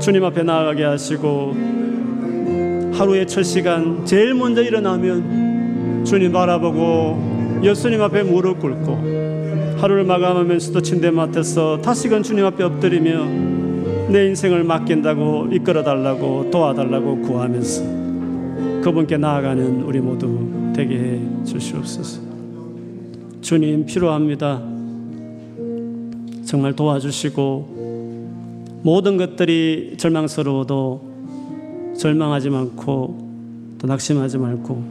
주님 0.00 0.24
앞에 0.24 0.42
나아가게 0.42 0.84
하시고 0.84 1.54
하루의 2.92 3.26
첫 3.26 3.42
시간 3.42 4.04
제일 4.04 4.34
먼저 4.34 4.62
일어나면 4.62 6.04
주님 6.04 6.32
바라보고 6.32 7.60
예수님 7.62 8.00
앞에 8.02 8.22
무릎 8.22 8.60
꿇고 8.60 9.24
하루를 9.78 10.04
마감하면서도 10.04 10.80
침대 10.82 11.10
맡에서 11.10 11.80
다시금 11.80 12.22
주님 12.22 12.44
앞에 12.44 12.62
엎드리며 12.62 13.24
내 14.10 14.26
인생을 14.26 14.64
맡긴다고 14.64 15.48
이끌어 15.52 15.82
달라고 15.82 16.50
도와달라고 16.50 17.22
구하면서 17.22 17.82
그분께 18.82 19.16
나아가는 19.16 19.82
우리 19.82 19.98
모두 20.00 20.72
되게 20.76 20.98
해 20.98 21.20
주시옵소서. 21.44 22.20
주님 23.40 23.86
필요합니다. 23.86 24.62
정말 26.44 26.74
도와주시고 26.74 27.73
모든 28.84 29.16
것들이 29.16 29.94
절망스러워도 29.96 31.94
절망하지 31.96 32.48
않고 32.48 33.76
또 33.78 33.86
낙심하지 33.86 34.36
말고 34.36 34.84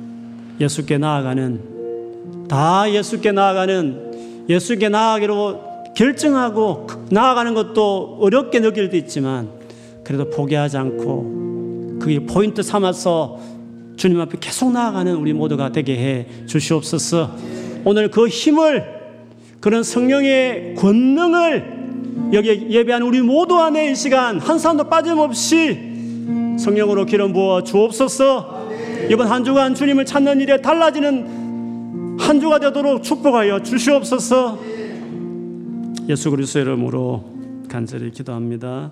예수께 0.59 0.97
나아가는 0.97 2.47
다 2.49 2.91
예수께 2.91 3.31
나아가는 3.31 4.45
예수께 4.49 4.89
나아가기로 4.89 5.93
결정하고 5.95 6.87
나아가는 7.11 7.53
것도 7.53 8.17
어렵게 8.19 8.61
느낄 8.61 8.89
때 8.89 8.97
있지만 8.97 9.49
그래도 10.03 10.27
포기하지 10.27 10.75
않고 10.75 11.99
그게 12.01 12.19
포인트 12.19 12.63
삼아서 12.63 13.39
주님 13.95 14.19
앞에 14.21 14.39
계속 14.41 14.71
나아가는 14.71 15.15
우리 15.15 15.33
모두가 15.33 15.71
되게 15.71 15.95
해 15.97 16.25
주시옵소서. 16.47 17.35
오늘 17.85 18.09
그 18.09 18.27
힘을 18.27 18.85
그런 19.59 19.83
성령의 19.83 20.73
권능을 20.79 21.72
여기 22.33 22.67
예배한 22.69 23.01
우리 23.03 23.21
모두 23.21 23.57
안에 23.59 23.91
이 23.91 23.95
시간 23.95 24.39
한 24.39 24.57
사람도 24.57 24.89
빠짐없이 24.89 25.93
성령으로 26.57 27.05
기름 27.05 27.33
부어 27.33 27.63
주옵소서. 27.63 28.69
이번 29.09 29.27
한 29.27 29.43
주간 29.43 29.75
주님을 29.75 30.05
찾는 30.05 30.41
일에 30.41 30.61
달라지는 30.61 32.17
한 32.19 32.39
주가 32.39 32.59
되도록 32.59 33.03
축복하여 33.03 33.61
주시옵소서. 33.61 34.59
예수 36.09 36.31
그리스도 36.31 36.59
이름으로 36.59 37.23
간절히 37.69 38.11
기도합니다. 38.11 38.91